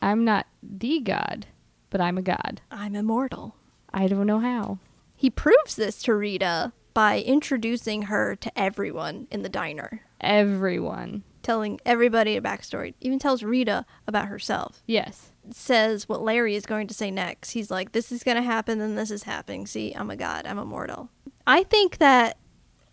[0.00, 1.46] I'm not the god,
[1.90, 2.60] but I'm a god.
[2.70, 3.54] I'm immortal.
[3.92, 4.78] I don't know how.
[5.16, 11.22] He proves this to Rita by introducing her to everyone in the diner, Everyone.
[11.42, 12.94] telling everybody a backstory.
[13.00, 14.82] Even tells Rita about herself.
[14.86, 15.32] Yes.
[15.50, 17.50] Says what Larry is going to say next.
[17.50, 19.66] He's like, "This is going to happen, then this is happening.
[19.66, 20.46] See, I'm a god.
[20.46, 21.08] I'm immortal."
[21.46, 22.36] I think that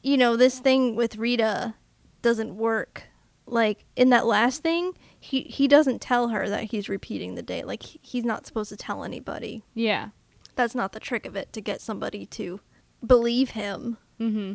[0.01, 1.75] you know this thing with Rita
[2.21, 3.03] doesn't work.
[3.45, 7.65] Like in that last thing, he he doesn't tell her that he's repeating the date.
[7.67, 9.63] Like he- he's not supposed to tell anybody.
[9.73, 10.09] Yeah.
[10.55, 12.59] That's not the trick of it to get somebody to
[13.05, 13.97] believe him.
[14.19, 14.53] Mm-hmm.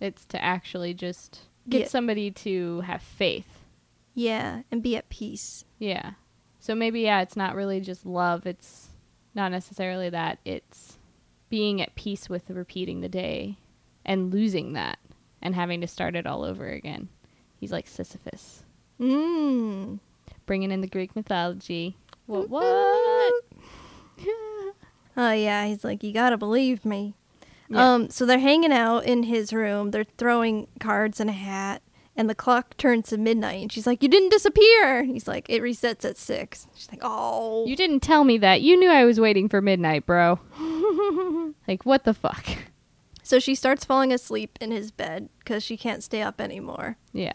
[0.00, 1.88] It's to actually just get Yeah.
[1.88, 3.60] somebody to have faith.
[4.14, 5.64] Yeah, and be at peace.
[5.78, 6.12] Yeah.
[6.60, 8.46] So maybe yeah, it's not really just love.
[8.46, 8.88] It's
[9.34, 10.38] not necessarily that.
[10.44, 10.98] It's
[11.48, 13.56] being at peace with repeating the day
[14.06, 14.98] and losing that
[15.42, 17.08] and having to start it all over again.
[17.60, 18.62] He's like Sisyphus,
[18.98, 19.98] Mmm.
[20.46, 21.96] bringing in the Greek mythology.
[22.26, 22.48] What?
[22.48, 23.34] What?
[25.18, 27.14] Oh yeah, he's like, you gotta believe me.
[27.70, 27.94] Yeah.
[27.94, 29.90] Um, so they're hanging out in his room.
[29.90, 31.80] They're throwing cards and a hat,
[32.14, 33.62] and the clock turns to midnight.
[33.62, 36.66] And she's like, "You didn't disappear." He's like, "It resets at 6.
[36.74, 38.60] She's like, "Oh." You didn't tell me that.
[38.60, 40.38] You knew I was waiting for midnight, bro.
[41.66, 42.44] like what the fuck?
[43.26, 46.96] So she starts falling asleep in his bed because she can't stay up anymore.
[47.12, 47.32] Yeah.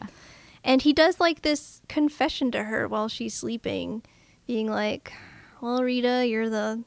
[0.64, 4.02] And he does like this confession to her while she's sleeping,
[4.48, 5.12] being like,
[5.60, 6.84] Well, Rita, you're the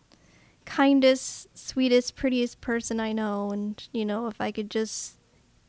[0.64, 3.50] kindest, sweetest, prettiest person I know.
[3.50, 5.18] And, you know, if I could just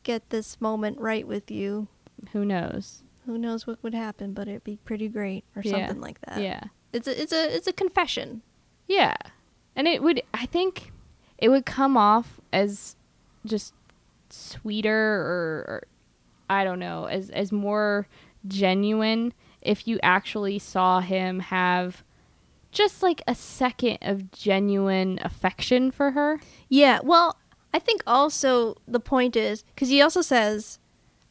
[0.02, 1.88] get this moment right with you,
[2.32, 3.02] Who knows?
[3.26, 5.72] who knows what would happen, but it'd be pretty great or Yeah.
[5.72, 6.40] something like that.
[6.40, 6.60] Yeah.
[6.92, 8.40] It's a, it's a, it's a confession.
[8.86, 9.16] Yeah.
[9.74, 10.92] And it would I think
[11.36, 12.95] it would come off as
[13.46, 13.74] just
[14.30, 15.86] sweeter or, or
[16.50, 18.06] I don't know, as as more
[18.46, 19.32] genuine
[19.62, 22.04] if you actually saw him have
[22.70, 26.38] just like a second of genuine affection for her.
[26.68, 27.36] Yeah, well,
[27.74, 30.78] I think also the point is because he also says,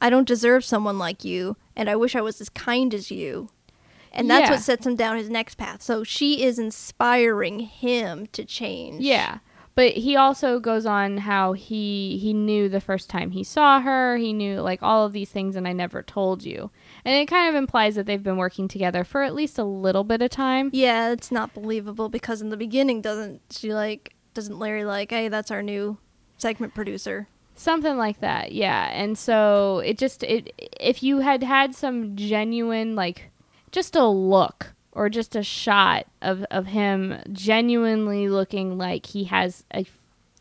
[0.02, 3.50] "I don't deserve someone like you, and I wish I was as kind as you,"
[4.12, 4.52] and that's Yeah.
[4.52, 5.82] what sets him down his next path.
[5.82, 9.02] So she is inspiring him to change.
[9.04, 9.40] Yeah.
[9.76, 14.16] But he also goes on how he he knew the first time he saw her,
[14.16, 16.72] he knew like all of these things and I never told you.
[17.04, 20.06] And it kind of implies that they've been working together for at least a little
[20.06, 20.70] bit of time.
[20.74, 24.14] yeah, it's not believable because in the beginning, doesn't she like?
[24.34, 25.12] Doesn't Larry like?
[25.12, 25.98] Hey, that's our new
[26.38, 27.28] segment producer.
[27.56, 28.52] Something like that.
[28.54, 28.90] Yeah.
[28.94, 33.30] And so it just it if you had had some genuine like
[33.72, 39.64] just a look or just a shot of of him genuinely looking like he has
[39.74, 39.86] a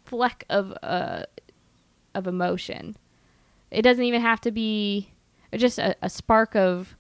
[0.05, 1.25] fleck of uh
[2.15, 2.97] of emotion.
[3.71, 5.11] It doesn't even have to be
[5.55, 6.97] just a, a spark of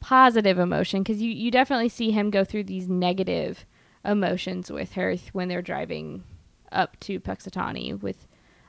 [0.00, 3.64] positive emotion because you, you definitely see him go through these negative
[4.04, 6.24] emotions with her when they're driving
[6.72, 8.26] up to Punxsutawney with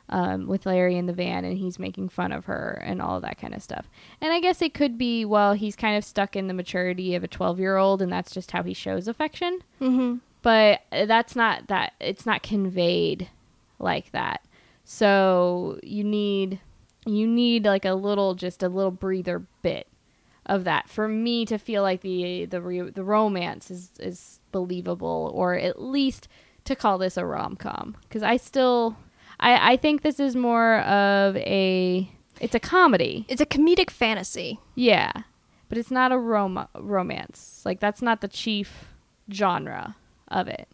[0.10, 3.38] um, with Larry in the van and he's making fun of her and all that
[3.38, 3.90] kind of stuff.
[4.22, 7.24] And I guess it could be well he's kind of stuck in the maturity of
[7.24, 9.60] a 12 year old and that's just how he shows affection.
[9.82, 10.16] Mm-hmm.
[10.42, 13.30] but that's not that it's not conveyed
[13.80, 14.42] like that.
[14.86, 16.60] So you need
[17.06, 19.88] you need like a little just a little breather bit
[20.46, 25.32] of that for me to feel like the the re- the romance is is believable
[25.36, 26.28] or at least
[26.64, 28.98] to call this a rom-com because I still
[29.40, 32.10] I I think this is more of a
[32.40, 33.26] it's a comedy.
[33.28, 34.60] It's a comedic fantasy.
[34.76, 35.12] Yeah.
[35.70, 37.62] But it's not a rom- romance.
[37.66, 38.86] Like that's not the chief
[39.32, 39.96] genre
[40.28, 40.70] of it.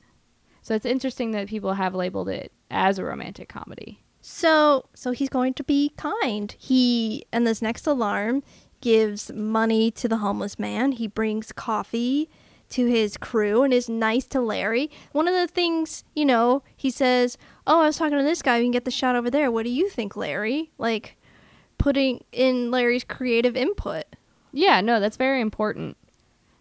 [0.61, 3.99] So it's interesting that people have labeled it as a romantic comedy.
[4.22, 6.55] So, so he's going to be kind.
[6.57, 8.43] He, in this next alarm,
[8.80, 10.93] gives money to the homeless man.
[10.93, 12.30] He brings coffee
[12.74, 14.89] to his crew and is nice to Larry.
[15.11, 18.59] One of the things, you know, he says, "Oh, I was talking to this guy.
[18.59, 19.51] We can get the shot over there.
[19.51, 21.17] What do you think, Larry?" Like
[21.78, 24.05] putting in Larry's creative input.
[24.51, 25.97] Yeah, no, that's very important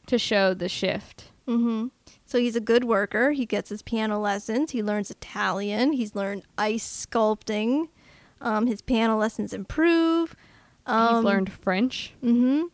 [0.07, 1.31] to show the shift.
[1.47, 1.89] Mm-hmm.
[2.27, 3.33] So he's a good worker.
[3.33, 4.71] He gets his piano lessons.
[4.71, 5.93] He learns Italian.
[5.93, 7.89] He's learned ice sculpting.
[8.41, 10.35] Um, his piano lessons improve.
[10.87, 12.15] Um, He's learned French.
[12.25, 12.65] Mm-hmm.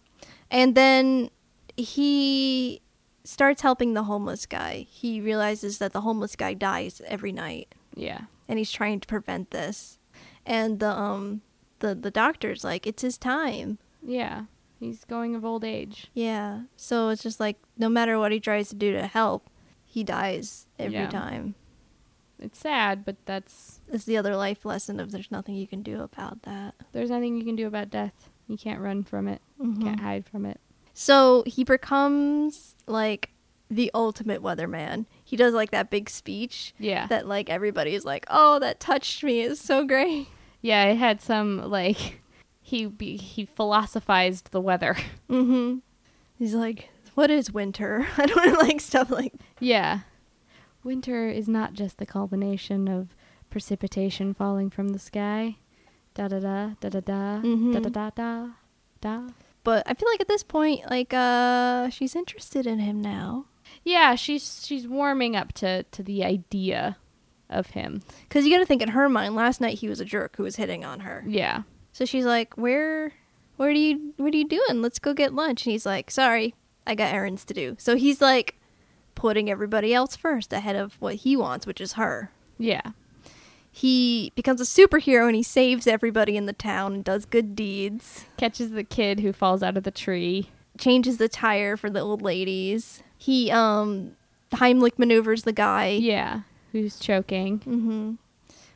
[0.51, 1.31] And then
[1.77, 2.81] he
[3.29, 4.87] starts helping the homeless guy.
[4.89, 8.23] He realizes that the homeless guy dies every night, Yeah.
[8.49, 9.99] and he's trying to prevent this.
[10.47, 11.43] And the um
[11.81, 13.79] the the doctor's like, it's his time.
[14.03, 14.45] Yeah.
[14.81, 16.09] He's going of old age.
[16.15, 16.63] Yeah.
[16.77, 19.51] So it's just like no matter what he tries to do to help,
[19.85, 21.11] he dies every Yeah.
[21.11, 21.55] time.
[22.39, 26.01] It's sad, but that's It's the other life lesson of there's nothing you can do
[26.03, 26.75] about that.
[26.93, 28.31] there's nothing you can do about death.
[28.47, 29.43] You can't run from it.
[29.61, 29.83] Mhm.
[29.83, 30.61] Can't hide from it.
[31.01, 33.31] So he becomes like
[33.71, 35.07] the ultimate weatherman.
[35.23, 37.07] He does like that big speech Yeah.
[37.07, 39.43] that like everybody is like, "Oh, that touched me.
[39.43, 40.27] It's so great."
[40.61, 42.21] yeah, it had some like
[42.61, 44.97] he be, he philosophized the weather.
[45.31, 45.81] Mm Mhm.
[46.37, 50.01] He's like, "What is winter?" I don't like stuff like Yeah.
[50.83, 53.15] Winter is not just the culmination of
[53.51, 55.59] precipitation falling from the sky.
[56.15, 57.73] Da da da da da da Mhm.
[57.73, 58.49] da da da da
[59.01, 59.29] da.
[59.69, 63.45] But I feel like at this point like uh she's interested in him now
[63.85, 66.97] Yeah, she's she's warming up to to the idea
[67.51, 68.01] of him.
[68.31, 70.43] cuz you got to think in her mind last night he was a jerk who
[70.43, 71.23] was hitting on her.
[71.27, 71.65] Yeah.
[71.93, 73.13] So she's like, "Where
[73.59, 74.81] where do you what are you doing?
[74.81, 76.55] Let's go get lunch." And he's like, "Sorry,
[76.87, 78.57] I got errands to do." So he's like
[79.15, 82.31] putting everybody else first ahead of what he wants, which is her.
[82.59, 82.93] Yeah.
[83.79, 88.25] He becomes a superhero and he saves everybody in the town and does good deeds.
[88.37, 90.51] Catches the kid who falls out of the tree.
[90.79, 93.05] Changes the tire for the old ladies.
[93.17, 94.17] He um
[94.53, 95.91] Heimlich maneuvers the guy.
[95.91, 96.41] Yeah.
[96.73, 97.61] Who's choking.
[97.61, 98.13] Mm-hmm.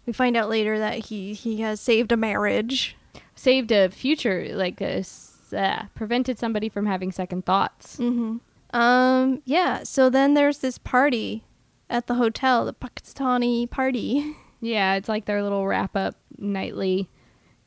[0.07, 2.96] We find out later that he he has saved a marriage.
[3.34, 7.96] Saved a future like a s- uh, prevented somebody from having second thoughts.
[7.96, 8.36] hmm
[8.72, 9.82] Um, yeah.
[9.82, 11.42] So then there's this party
[11.90, 14.36] at the hotel, the Pakistani party.
[14.62, 17.10] Yeah, it's like their little wrap up nightly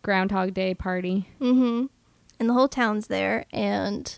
[0.01, 1.27] Groundhog Day party.
[1.39, 1.85] hmm
[2.39, 4.17] And the whole town's there, and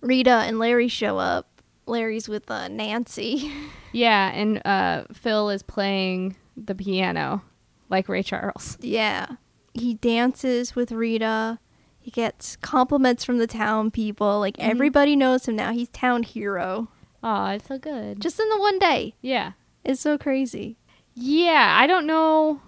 [0.00, 1.62] Rita and Larry show up.
[1.86, 3.52] Larry's with uh, Nancy.
[3.90, 7.42] Yeah, and uh, Phil is playing the piano
[7.88, 8.76] like Ray Charles.
[8.82, 9.26] yeah.
[9.72, 11.58] He dances with Rita.
[11.98, 14.40] He gets compliments from the town people.
[14.40, 14.68] Like Mhm.
[14.68, 15.72] everybody knows him now.
[15.72, 16.88] He's town hero.
[17.22, 18.20] Aw, it's so good.
[18.20, 19.14] Just in the one day.
[19.22, 19.52] yeah.
[19.84, 20.76] It's so crazy.
[21.20, 22.60] Yeah, I don't know.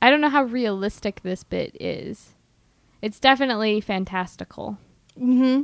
[0.00, 2.30] I don't know how realistic this bit is.
[3.02, 4.78] It's definitely fantastical.
[5.18, 5.62] hmm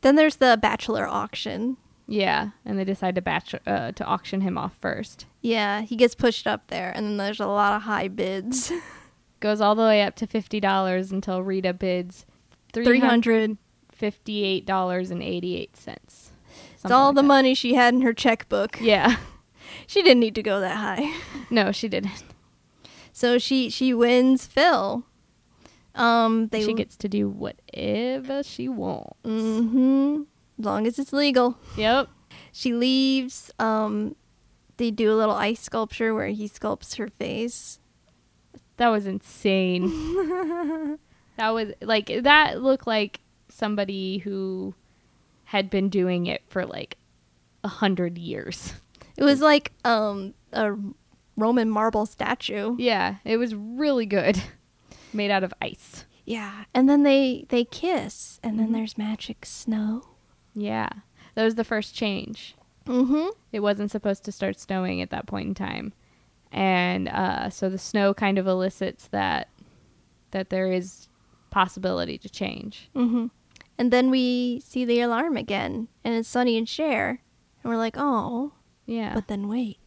[0.00, 1.76] Then there's the bachelor auction.
[2.06, 5.26] Yeah, and they decide to batch uh, to auction him off first.
[5.42, 8.72] Yeah, he gets pushed up there, and then there's a lot of high bids.
[9.40, 12.26] Goes all the way up to fifty dollars until Rita bids
[12.72, 13.58] three hundred
[13.92, 16.32] fifty-eight dollars and eighty-eight cents.
[16.74, 18.80] It's all the money she had in her checkbook.
[18.80, 19.16] Yeah.
[19.86, 21.12] She didn't need to go that high.
[21.50, 22.22] No, she didn't.
[23.12, 25.04] So she she wins Phil.
[25.96, 29.18] Um, they she gets to do whatever she wants.
[29.24, 30.22] hmm
[30.58, 31.58] As long as it's legal.
[31.76, 32.08] Yep.
[32.52, 33.50] She leaves.
[33.58, 34.14] Um,
[34.76, 37.80] they do a little ice sculpture where he sculpts her face.
[38.76, 39.88] That was insane.
[41.36, 44.74] that was like that looked like somebody who
[45.44, 46.96] had been doing it for like
[47.64, 48.74] a hundred years.
[49.20, 50.74] It was like um a
[51.36, 52.74] Roman marble statue.
[52.78, 54.42] Yeah, it was really good.
[55.12, 56.04] Made out of ice.
[56.26, 58.72] Yeah, and then they they kiss, and then Mhm.
[58.72, 60.02] there's magic snow.
[60.54, 60.88] Yeah.
[61.34, 62.54] That was the first change.
[62.86, 63.28] Mm-hmm.
[63.52, 65.92] It wasn't supposed to start snowing at that point in time.
[66.52, 69.48] And uh, so the snow kind of elicits that
[70.32, 71.08] that there is
[71.50, 72.90] possibility to change.
[72.96, 73.26] Mm-hmm.
[73.78, 77.22] And then we see the alarm again, and it's Sonny and Cher,
[77.62, 78.52] and we're like, oh,
[78.86, 79.14] Yeah.
[79.14, 79.78] But then wait,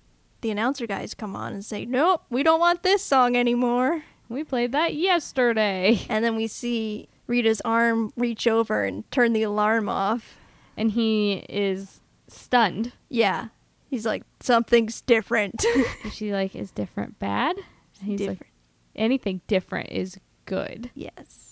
[0.41, 4.43] the announcer guys come on and say, "Nope, we don't want this song anymore." we
[4.43, 6.01] played that yesterday.
[6.09, 10.37] And then we see Rita's arm reach over and turn the alarm off.
[10.75, 12.93] And he is stunned.
[13.09, 13.49] Yeah.
[13.89, 15.63] He's like, something's different.
[16.11, 17.55] She like, is different bad?
[17.99, 18.49] And he's like,
[18.95, 20.89] anything different is good.
[20.95, 21.49] yes.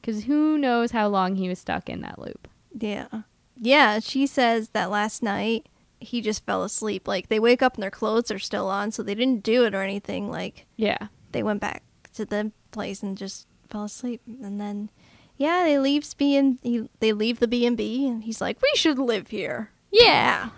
[0.00, 2.48] Because who knows how long he was stuck in that loop.
[2.78, 3.08] Yeah.
[3.56, 5.66] Yeah, she says that last night
[6.00, 7.06] he just fell asleep.
[7.06, 9.74] Like, they wake up and their clothes are still on, so they didn't do it
[9.74, 10.30] or anything.
[10.30, 11.08] Like, Yeah.
[11.32, 11.82] they went back
[12.14, 14.20] to the place and just fell asleep.
[14.42, 14.90] And then,
[15.36, 18.60] yeah, they leave B and he, they leave the B and B, and he's like,
[18.62, 20.50] "We should live here." Yeah,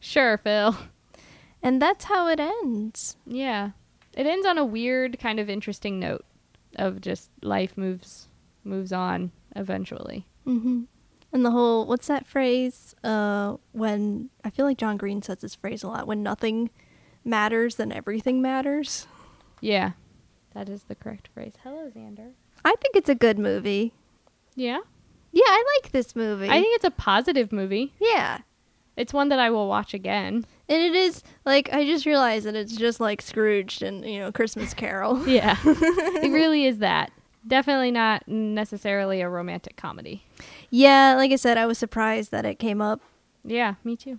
[0.00, 0.76] Sure, Phil.
[1.62, 3.16] and that's how it ends.
[3.26, 3.70] Yeah.
[4.16, 6.24] It ends on a weird kind of interesting note
[6.76, 8.28] of just life moves
[8.64, 10.26] moves on eventually.
[10.44, 10.82] hmm
[11.32, 12.94] And the whole what's that phrase?
[13.04, 16.06] Uh, when I feel like John Green says this phrase a lot.
[16.06, 16.70] When nothing
[17.24, 19.06] matters, then everything matters.
[19.60, 19.92] Yeah.
[20.54, 21.54] That is the correct phrase.
[21.62, 22.32] Hello, Xander.
[22.64, 23.94] I think it's a good movie.
[24.56, 24.80] Yeah.
[25.32, 26.48] Yeah, I like this movie.
[26.48, 27.94] I think it's a positive movie.
[28.00, 28.38] yeah.
[28.96, 30.44] It's one that I will watch again.
[30.68, 34.30] And it is like I just realized that it's just like Scrooge and you know
[34.30, 35.26] Christmas Carol.
[35.26, 35.56] Yeah.
[35.64, 37.10] it really is that.
[37.46, 40.24] Definitely not necessarily a romantic comedy.
[40.70, 43.00] yeah, like I said, I was surprised that it came up.
[43.44, 44.18] Yeah, me too.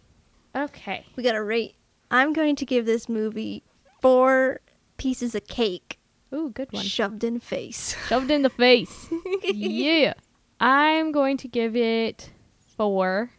[0.55, 1.05] Okay.
[1.15, 1.75] We got to rate.
[2.09, 3.63] I'm going to give this movie
[4.01, 4.59] four
[4.97, 5.99] pieces of cake
[6.33, 6.83] Ooh, good one.
[6.83, 7.95] shoved in face.
[8.07, 9.07] Shoved in the face.
[9.43, 10.13] yeah.
[10.59, 12.31] I'm going to give it
[12.77, 13.31] four.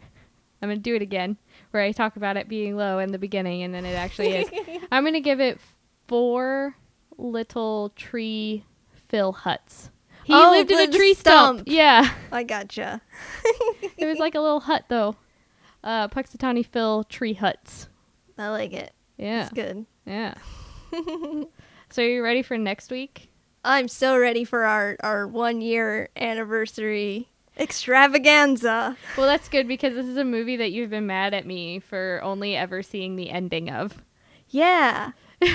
[0.60, 1.36] I'm going to do it again,
[1.72, 4.50] where I talk about it being low in the beginning and then it actually is.
[4.92, 5.58] I'm going to give it
[6.06, 6.76] four
[7.18, 8.64] little tree
[9.12, 9.90] Phil huts.
[10.24, 11.58] He Oh, lived in a tree stump.
[11.58, 11.68] stump.
[11.68, 12.10] Yeah.
[12.32, 13.00] I gotcha.
[13.98, 15.14] It was like a little hut, though.
[15.84, 17.88] Uh, Punxsutawney Phil tree huts.
[18.38, 18.92] I like it.
[19.16, 19.42] Yeah.
[19.44, 19.86] It's good.
[20.06, 20.34] Yeah.
[21.90, 23.28] so, are you ready for next week?
[23.64, 28.96] I'm so ready for our, our one year anniversary extravaganza.
[29.16, 32.20] Well, that's good because this is a movie that you've been mad at me for
[32.24, 34.02] only ever seeing the ending of.
[34.48, 35.12] Yeah.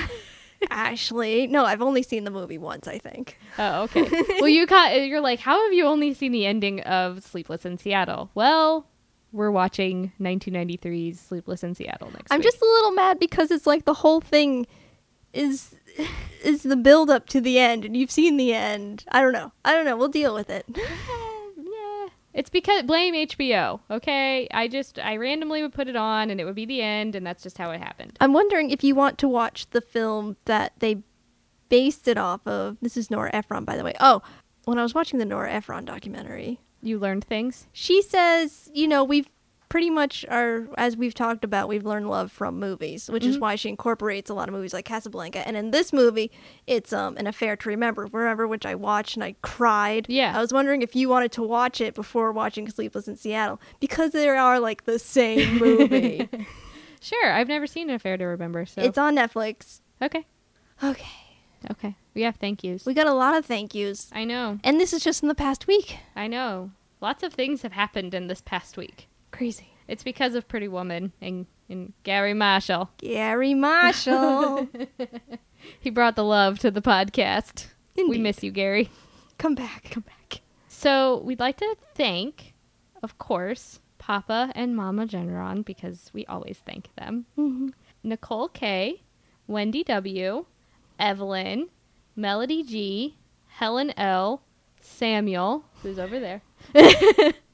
[0.70, 1.46] Ashley.
[1.46, 3.38] No, I've only seen the movie once, I think.
[3.58, 4.08] Oh, okay.
[4.40, 7.78] well, you got you're like, how have you only seen the ending of Sleepless in
[7.78, 8.30] Seattle?
[8.34, 8.86] Well,
[9.32, 12.44] we're watching 1993's Sleepless in Seattle next I'm week.
[12.44, 14.66] just a little mad because it's like the whole thing
[15.32, 15.74] is
[16.44, 19.04] is the build up to the end and you've seen the end.
[19.10, 19.52] I don't know.
[19.64, 19.96] I don't know.
[19.96, 20.64] We'll deal with it.
[22.38, 23.80] It's because blame HBO.
[23.90, 27.16] Okay, I just I randomly would put it on and it would be the end,
[27.16, 28.16] and that's just how it happened.
[28.20, 31.02] I'm wondering if you want to watch the film that they
[31.68, 32.76] based it off of.
[32.80, 33.94] This is Nora Ephron, by the way.
[33.98, 34.22] Oh,
[34.66, 37.66] when I was watching the Nora Ephron documentary, You learned things.
[37.72, 39.28] she says, you know, we've
[39.68, 43.40] pretty much are as we've talked about, we've learned love from movies, which is Mhm.
[43.40, 45.46] why she incorporates a lot of movies like Casablanca.
[45.46, 46.30] And in this movie,
[46.66, 50.06] it's um an affair to remember, remember which I watched and I cried.
[50.08, 50.36] Yeah.
[50.36, 54.12] I was wondering if you wanted to watch it before watching Sleepless in Seattle because
[54.12, 56.28] they are like the same movie.
[57.00, 58.66] Sure, I've never seen an affair to remember.
[58.66, 59.80] So It's on Netflix.
[60.02, 60.26] okay,
[60.82, 61.06] Okay.
[61.70, 61.96] okay.
[62.14, 62.84] We have thank yous.
[62.86, 64.10] We got a lot of thank yous.
[64.12, 65.98] I know, And this is just in the past week.
[66.16, 66.70] I know.
[67.00, 69.07] Lots of things have happened in this past week.
[69.30, 69.68] Crazy.
[69.86, 72.90] It's because of Pretty Woman and, and Garry Marshall.
[72.98, 74.68] Garry Marshall.
[75.80, 77.66] He brought the love to the podcast.
[77.96, 78.90] We miss you, Garry.
[79.38, 79.88] Come back.
[79.90, 80.40] Come back.
[80.68, 82.54] So we'd like to thank,
[83.02, 87.26] of course, Papa and Mama Gendron because we always thank them.
[87.36, 87.70] Mhm.
[88.04, 89.02] Nicole K,
[89.48, 90.46] Wendy W,
[91.00, 91.68] Evelyn,
[92.14, 93.18] Melody G,
[93.48, 94.42] Helen L,
[94.80, 96.42] Samuel, who's over there,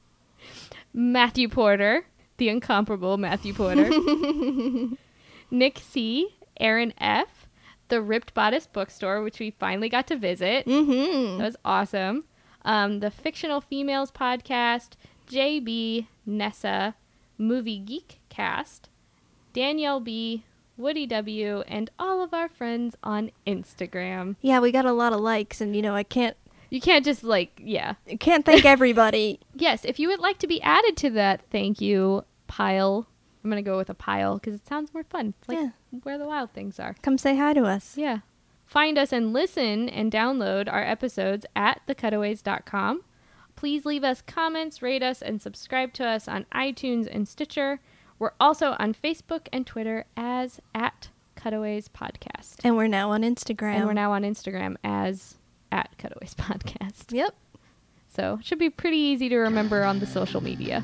[0.97, 2.05] Matthew Porter,
[2.37, 3.89] the incomparable Matthew Porter,
[5.51, 7.47] Nick C, Aaron F,
[7.89, 10.65] the Ripped Bodice Bookstore, which we finally got to visit.
[10.65, 11.37] Mhm.
[11.37, 12.23] That was awesome.
[12.63, 14.91] Um, the Fictional Females podcast,
[15.29, 16.95] JB, Nessa,
[17.37, 18.89] Movie Geek Cast,
[19.53, 20.45] Danielle B,
[20.77, 24.35] Woody W, and all of our friends on Instagram.
[24.41, 26.35] Yeah, we got a lot of likes, and you know I can't
[26.75, 27.93] You can't just like, yeah.
[28.11, 29.39] I can't thank everybody.
[29.57, 33.07] Yes, if you would like to be added to that thank you pile,
[33.41, 35.33] I'm going to go with a pile because it sounds more fun.
[35.39, 35.69] It's like Yeah.
[36.03, 36.95] where the wild things are.
[37.01, 37.97] Come say hi to us.
[37.97, 38.19] Yeah.
[38.65, 43.03] Find us and listen and download our episodes at thecutaways.com.
[43.55, 47.79] Please leave us comments, rate us, and subscribe to us on iTunes and Stitcher.
[48.19, 52.57] We're also on Facebook and Twitter as at Cutaways Podcast.
[52.65, 53.75] And we're now on Instagram.
[53.75, 55.35] And we're now on Instagram as
[55.75, 57.11] at Cutaways Podcast.
[57.11, 57.35] Yep.
[58.07, 60.83] So should be pretty easy to remember on the social media.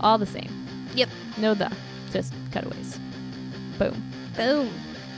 [0.00, 0.50] All the same.
[0.94, 1.10] Yep.
[1.38, 1.70] No the.
[2.10, 2.98] Just cutaways.
[3.78, 4.12] Boom.
[4.36, 4.70] Boom.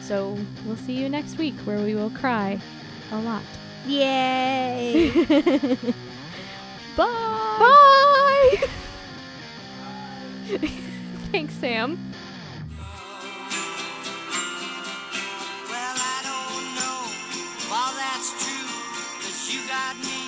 [0.02, 0.36] So
[0.66, 2.60] we'll see you next week where we will cry
[3.12, 3.42] a lot.
[3.86, 5.10] Yay!
[6.96, 7.58] Bye!
[7.58, 8.68] Bye!
[11.32, 11.98] Thanks, Sam.
[19.46, 20.23] You got me.